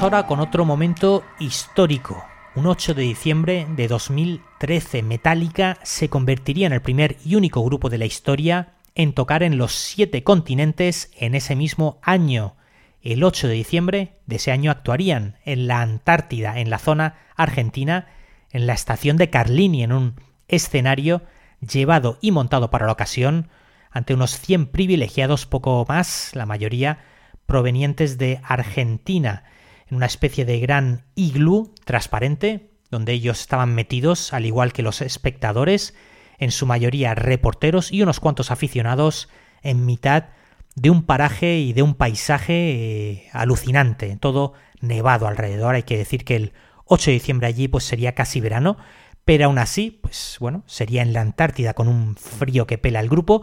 Ahora 0.04 0.26
con 0.26 0.38
otro 0.38 0.66
momento 0.66 1.24
histórico. 1.38 2.26
Un 2.54 2.66
8 2.66 2.92
de 2.92 3.04
diciembre 3.04 3.66
de 3.70 3.88
2013, 3.88 5.02
Metallica 5.02 5.78
se 5.82 6.10
convertiría 6.10 6.66
en 6.66 6.74
el 6.74 6.82
primer 6.82 7.16
y 7.24 7.36
único 7.36 7.64
grupo 7.64 7.88
de 7.88 7.96
la 7.96 8.04
historia 8.04 8.74
en 8.94 9.14
tocar 9.14 9.42
en 9.42 9.56
los 9.56 9.72
siete 9.72 10.22
continentes 10.22 11.10
en 11.18 11.34
ese 11.34 11.56
mismo 11.56 12.00
año. 12.02 12.54
El 13.00 13.24
8 13.24 13.48
de 13.48 13.54
diciembre 13.54 14.18
de 14.26 14.36
ese 14.36 14.52
año 14.52 14.70
actuarían 14.70 15.38
en 15.46 15.68
la 15.68 15.80
Antártida, 15.80 16.60
en 16.60 16.68
la 16.68 16.78
zona 16.78 17.14
argentina, 17.34 18.08
en 18.50 18.66
la 18.66 18.74
estación 18.74 19.16
de 19.16 19.30
Carlini, 19.30 19.84
en 19.84 19.92
un 19.92 20.20
escenario 20.48 21.22
llevado 21.66 22.18
y 22.20 22.30
montado 22.30 22.68
para 22.68 22.84
la 22.84 22.92
ocasión, 22.92 23.48
ante 23.90 24.12
unos 24.12 24.38
100 24.38 24.66
privilegiados, 24.66 25.46
poco 25.46 25.86
más, 25.88 26.32
la 26.34 26.44
mayoría 26.44 26.98
provenientes 27.46 28.18
de 28.18 28.42
Argentina, 28.44 29.44
en 29.44 29.53
una 29.94 30.06
especie 30.06 30.44
de 30.44 30.60
gran 30.60 31.04
iglú 31.14 31.74
transparente, 31.84 32.70
donde 32.90 33.12
ellos 33.12 33.40
estaban 33.40 33.74
metidos, 33.74 34.32
al 34.32 34.46
igual 34.46 34.72
que 34.72 34.82
los 34.82 35.00
espectadores, 35.00 35.94
en 36.38 36.50
su 36.50 36.66
mayoría 36.66 37.14
reporteros 37.14 37.92
y 37.92 38.02
unos 38.02 38.20
cuantos 38.20 38.50
aficionados 38.50 39.28
en 39.62 39.86
mitad 39.86 40.26
de 40.74 40.90
un 40.90 41.04
paraje 41.04 41.58
y 41.58 41.72
de 41.72 41.82
un 41.82 41.94
paisaje 41.94 42.52
eh, 42.52 43.28
alucinante, 43.32 44.16
todo 44.20 44.54
nevado 44.80 45.26
alrededor. 45.26 45.74
Hay 45.76 45.84
que 45.84 45.96
decir 45.96 46.24
que 46.24 46.36
el 46.36 46.52
8 46.86 47.10
de 47.10 47.14
diciembre 47.14 47.46
allí 47.46 47.68
pues 47.68 47.84
sería 47.84 48.14
casi 48.14 48.40
verano, 48.40 48.76
pero 49.24 49.46
aún 49.46 49.58
así, 49.58 49.90
pues 50.02 50.36
bueno, 50.40 50.64
sería 50.66 51.02
en 51.02 51.12
la 51.12 51.20
Antártida 51.20 51.74
con 51.74 51.88
un 51.88 52.16
frío 52.16 52.66
que 52.66 52.78
pela 52.78 53.00
el 53.00 53.08
grupo. 53.08 53.42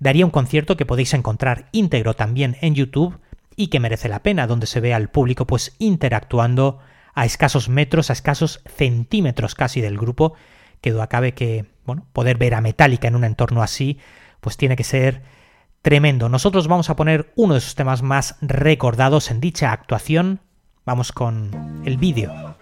Daría 0.00 0.24
un 0.24 0.30
concierto 0.30 0.76
que 0.76 0.86
podéis 0.86 1.14
encontrar 1.14 1.68
íntegro 1.72 2.14
también 2.14 2.56
en 2.60 2.74
YouTube 2.74 3.18
y 3.58 3.68
que 3.68 3.80
merece 3.80 4.08
la 4.08 4.22
pena, 4.22 4.46
donde 4.46 4.68
se 4.68 4.80
ve 4.80 4.94
al 4.94 5.10
público 5.10 5.46
pues 5.46 5.74
interactuando 5.78 6.78
a 7.12 7.26
escasos 7.26 7.68
metros, 7.68 8.08
a 8.08 8.12
escasos 8.12 8.62
centímetros 8.64 9.56
casi 9.56 9.80
del 9.80 9.98
grupo, 9.98 10.34
que 10.80 10.92
duda 10.92 11.08
cabe 11.08 11.34
que, 11.34 11.66
bueno, 11.84 12.06
poder 12.12 12.38
ver 12.38 12.54
a 12.54 12.60
Metallica 12.60 13.08
en 13.08 13.16
un 13.16 13.24
entorno 13.24 13.60
así, 13.60 13.98
pues 14.40 14.56
tiene 14.56 14.76
que 14.76 14.84
ser 14.84 15.22
tremendo. 15.82 16.28
Nosotros 16.28 16.68
vamos 16.68 16.88
a 16.88 16.94
poner 16.94 17.32
uno 17.34 17.54
de 17.54 17.60
sus 17.60 17.74
temas 17.74 18.02
más 18.02 18.36
recordados 18.40 19.32
en 19.32 19.40
dicha 19.40 19.72
actuación. 19.72 20.40
Vamos 20.84 21.10
con 21.10 21.82
el 21.84 21.96
vídeo. 21.98 22.57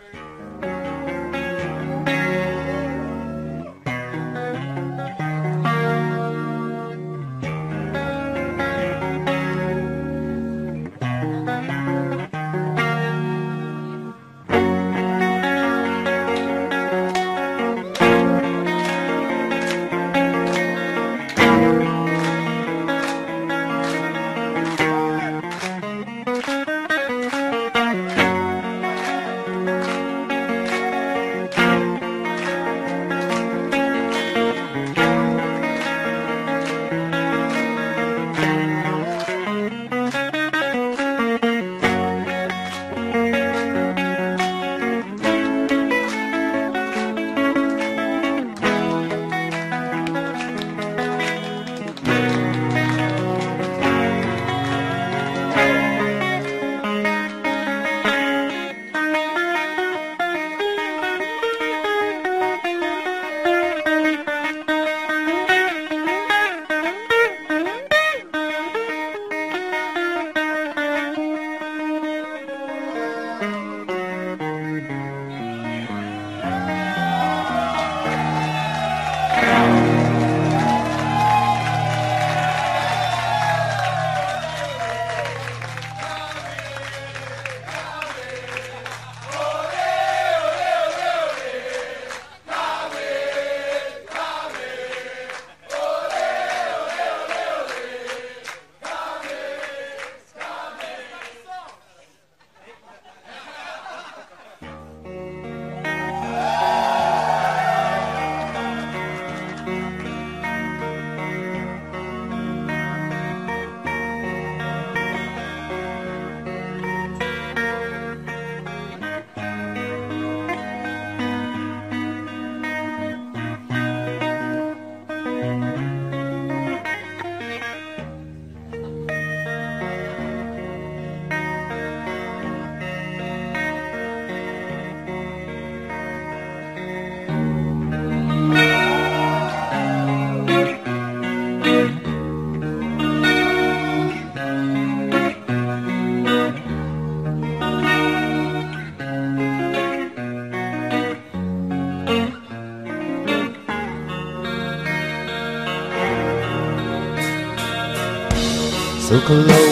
Look 159.16 159.30
alone. 159.30 159.65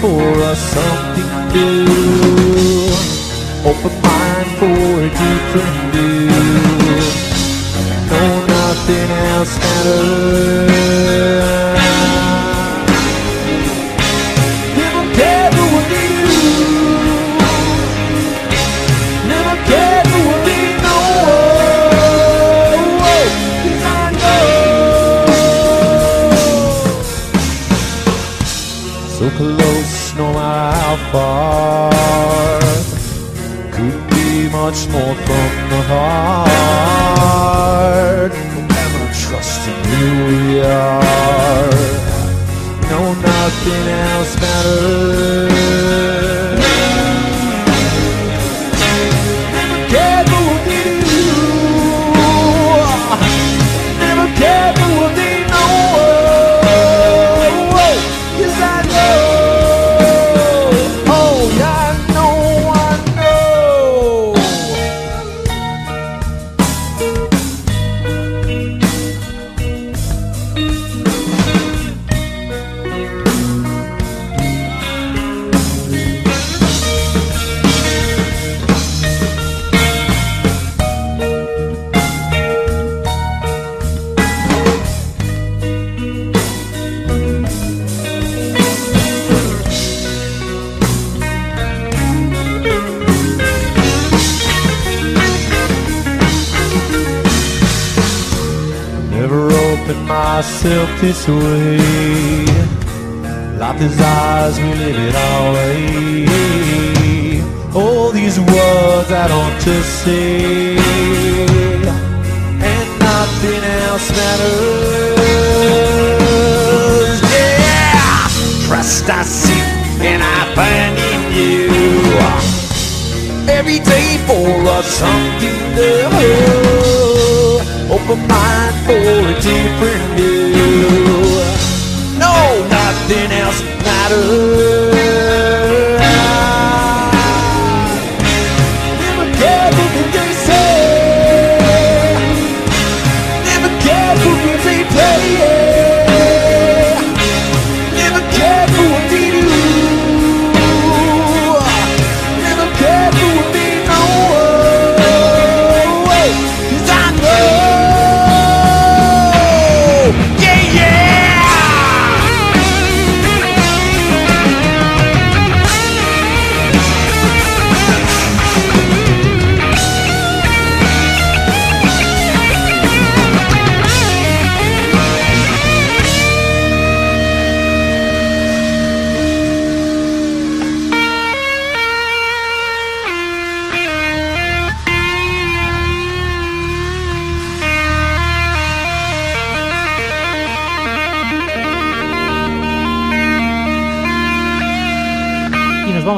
For 0.00 0.22
us 0.42 0.60
something 0.74 1.30
new. 1.54 2.88
Open 3.68 3.94
mind 4.02 4.50
for 4.58 5.02
a 5.02 5.08
different 5.10 5.87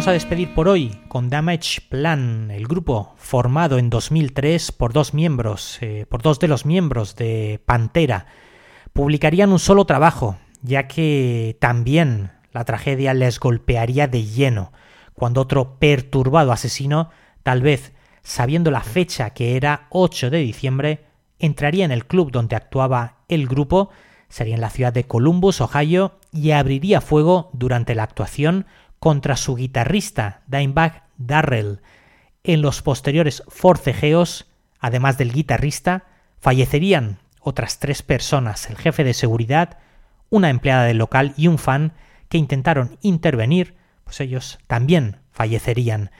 a 0.06 0.12
despedir 0.12 0.54
por 0.54 0.66
hoy 0.66 0.98
con 1.08 1.28
Damage 1.28 1.82
Plan, 1.90 2.50
el 2.50 2.66
grupo 2.66 3.12
formado 3.18 3.76
en 3.76 3.90
2003 3.90 4.72
por 4.72 4.94
dos 4.94 5.12
miembros, 5.12 5.76
eh, 5.82 6.06
por 6.08 6.22
dos 6.22 6.38
de 6.38 6.48
los 6.48 6.64
miembros 6.64 7.16
de 7.16 7.60
Pantera. 7.66 8.24
Publicarían 8.94 9.52
un 9.52 9.58
solo 9.58 9.84
trabajo, 9.84 10.38
ya 10.62 10.88
que 10.88 11.58
también 11.60 12.32
la 12.52 12.64
tragedia 12.64 13.12
les 13.12 13.38
golpearía 13.38 14.06
de 14.06 14.24
lleno, 14.24 14.72
cuando 15.12 15.42
otro 15.42 15.78
perturbado 15.78 16.52
asesino, 16.52 17.10
tal 17.42 17.60
vez 17.60 17.92
sabiendo 18.22 18.70
la 18.70 18.80
fecha 18.80 19.30
que 19.30 19.56
era 19.56 19.86
8 19.90 20.30
de 20.30 20.38
diciembre, 20.38 21.04
entraría 21.38 21.84
en 21.84 21.92
el 21.92 22.06
club 22.06 22.30
donde 22.30 22.56
actuaba 22.56 23.16
el 23.28 23.46
grupo, 23.46 23.90
sería 24.30 24.54
en 24.54 24.62
la 24.62 24.70
ciudad 24.70 24.94
de 24.94 25.04
Columbus, 25.04 25.60
Ohio, 25.60 26.18
y 26.32 26.52
abriría 26.52 27.02
fuego 27.02 27.50
durante 27.52 27.94
la 27.94 28.04
actuación 28.04 28.66
contra 29.00 29.36
su 29.36 29.56
guitarrista, 29.56 30.42
Dimebag 30.46 31.04
Darrell. 31.16 31.80
En 32.44 32.62
los 32.62 32.82
posteriores 32.82 33.42
forcejeos, 33.48 34.46
además 34.78 35.18
del 35.18 35.32
guitarrista, 35.32 36.04
fallecerían 36.38 37.18
otras 37.40 37.78
tres 37.78 38.02
personas, 38.02 38.68
el 38.68 38.76
jefe 38.76 39.02
de 39.02 39.14
seguridad, 39.14 39.78
una 40.28 40.50
empleada 40.50 40.84
del 40.84 40.98
local 40.98 41.34
y 41.36 41.48
un 41.48 41.58
fan 41.58 41.94
que 42.28 42.38
intentaron 42.38 42.98
intervenir, 43.00 43.74
pues 44.04 44.20
ellos 44.20 44.58
también 44.66 45.16
fallecerían. 45.32 46.10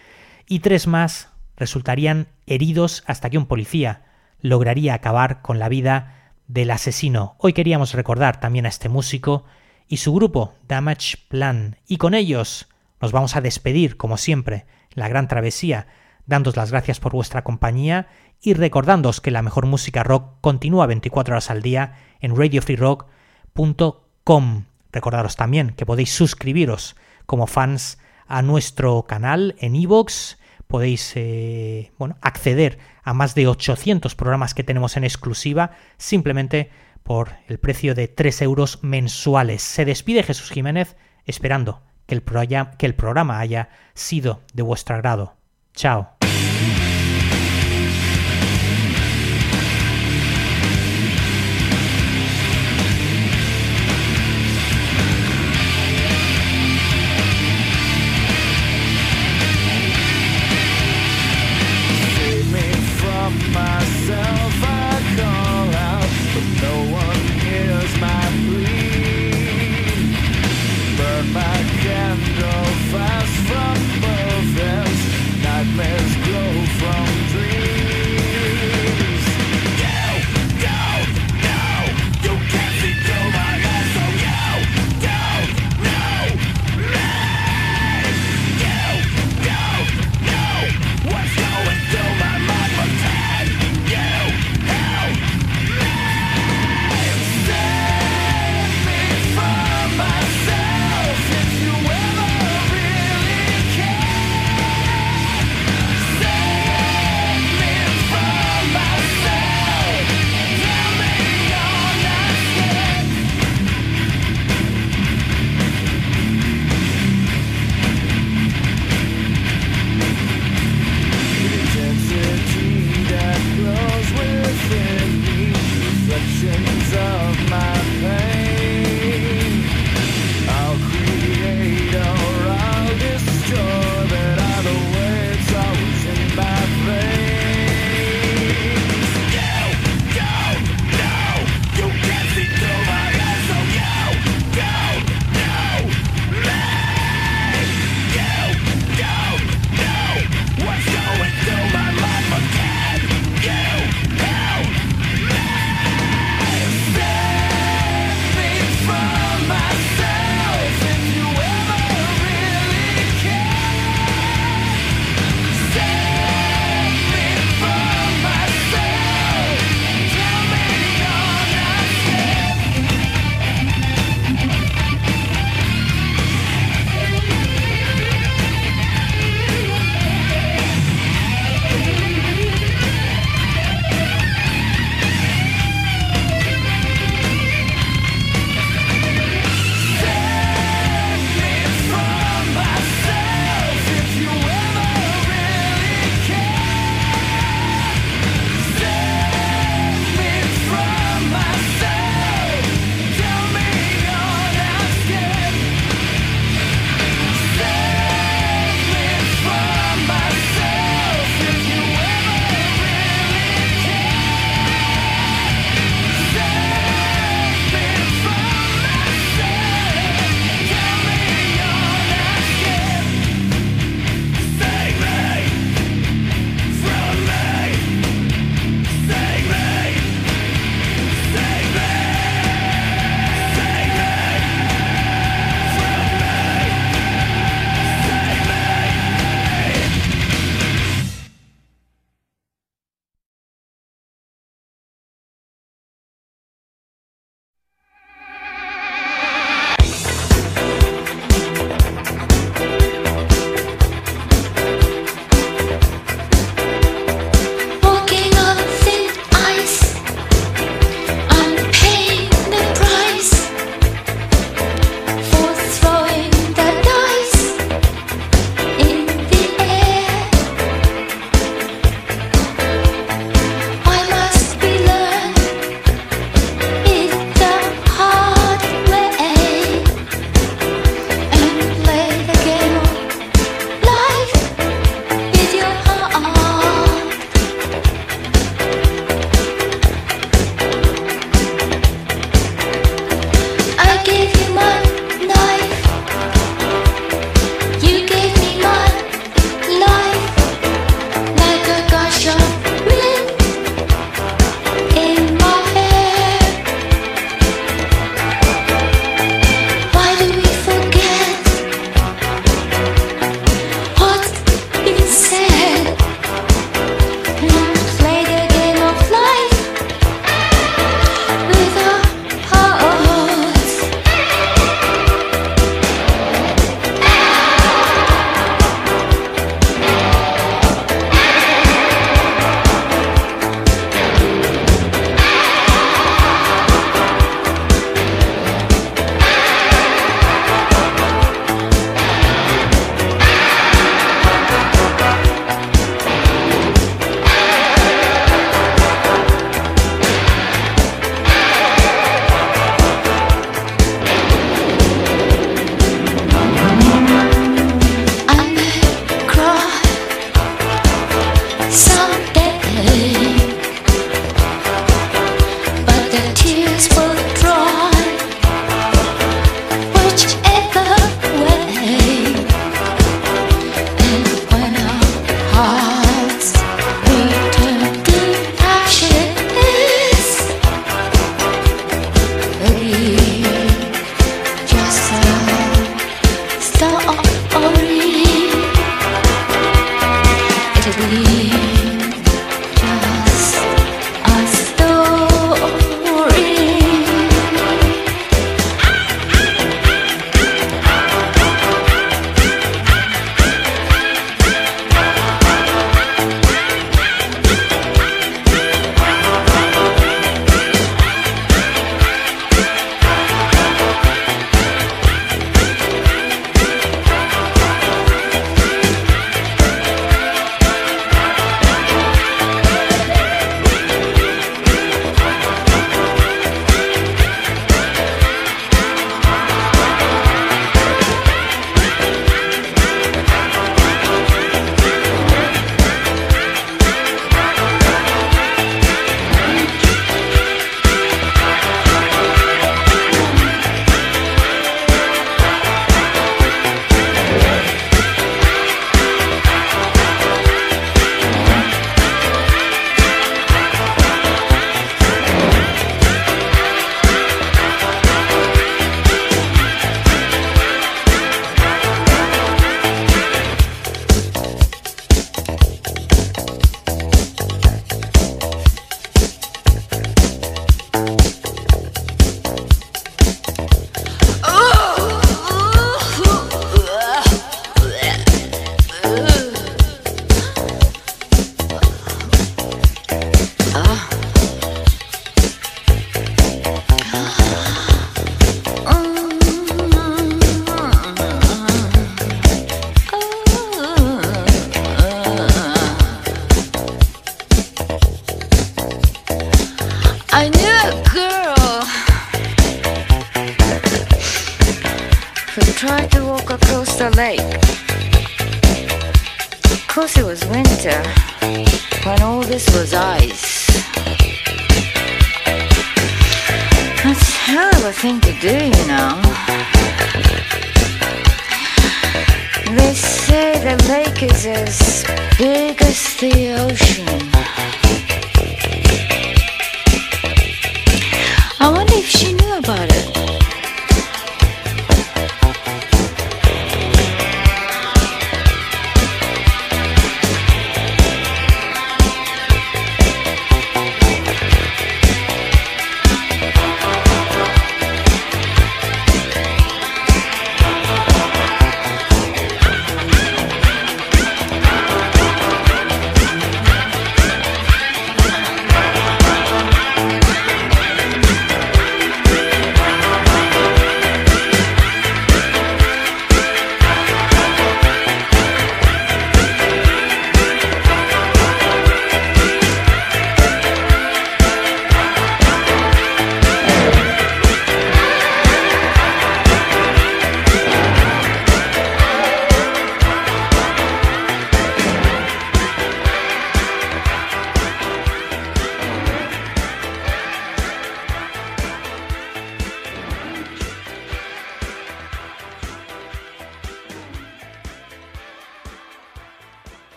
Y 0.47 0.61
tres 0.61 0.87
más 0.87 1.29
resultarían 1.57 2.29
heridos 2.47 3.05
hasta 3.07 3.29
que 3.29 3.39
un 3.39 3.47
policía 3.47 4.03
lograría 4.41 4.95
acabar 4.95 5.43
con 5.43 5.59
la 5.59 5.69
vida 5.69 6.33
del 6.49 6.71
asesino. 6.71 7.37
Hoy 7.39 7.53
queríamos 7.53 7.93
recordar 7.93 8.41
también 8.41 8.65
a 8.65 8.71
este 8.71 8.89
músico 8.89 9.45
y 9.91 9.99
su 9.99 10.15
grupo 10.15 10.55
Damage 10.69 11.19
Plan. 11.29 11.77
Y 11.87 11.99
con 11.99 12.15
ellos 12.15 12.69
nos 13.01 13.13
vamos 13.13 13.35
a 13.35 13.41
despedir, 13.41 13.97
como 13.97 14.17
siempre, 14.17 14.67
la 14.93 15.09
gran 15.09 15.27
travesía, 15.27 15.89
dándos 16.27 16.57
las 16.57 16.71
gracias 16.71 17.01
por 17.01 17.11
vuestra 17.13 17.43
compañía 17.43 18.07
y 18.41 18.55
recordándoos 18.55 19.21
que 19.21 19.33
la 19.33 19.43
mejor 19.43 19.67
música 19.67 20.05
rock 20.05 20.37
continúa 20.41 20.87
24 20.87 21.35
horas 21.35 21.51
al 21.51 21.61
día 21.61 21.97
en 22.21 22.37
radiofreerock.com. 22.37 24.65
Recordaros 24.93 25.35
también 25.35 25.71
que 25.71 25.87
podéis 25.87 26.15
suscribiros 26.15 26.95
como 27.27 27.49
fans 27.49 27.99
a 28.29 28.43
nuestro 28.43 29.07
canal 29.09 29.57
en 29.59 29.75
iVoox. 29.75 30.37
Podéis 30.69 31.15
eh, 31.17 31.91
bueno, 31.99 32.17
acceder 32.21 32.79
a 33.03 33.13
más 33.13 33.35
de 33.35 33.49
800 33.49 34.15
programas 34.15 34.55
que 34.55 34.63
tenemos 34.63 34.97
en 34.97 35.03
exclusiva 35.03 35.73
simplemente 35.99 36.71
por 37.03 37.33
el 37.49 37.59
precio 37.59 37.95
de 37.95 38.09
3 38.09 38.43
euros 38.43 38.79
mensuales. 38.83 39.63
Se 39.63 39.85
despide 39.85 40.23
Jesús 40.23 40.51
Jiménez 40.51 40.97
esperando 41.25 41.83
que 42.07 42.15
el, 42.15 42.23
que 42.79 42.87
el 42.87 42.95
programa 42.95 43.39
haya 43.39 43.69
sido 43.95 44.43
de 44.53 44.63
vuestro 44.63 44.97
agrado. 44.97 45.37
Chao. 45.75 46.20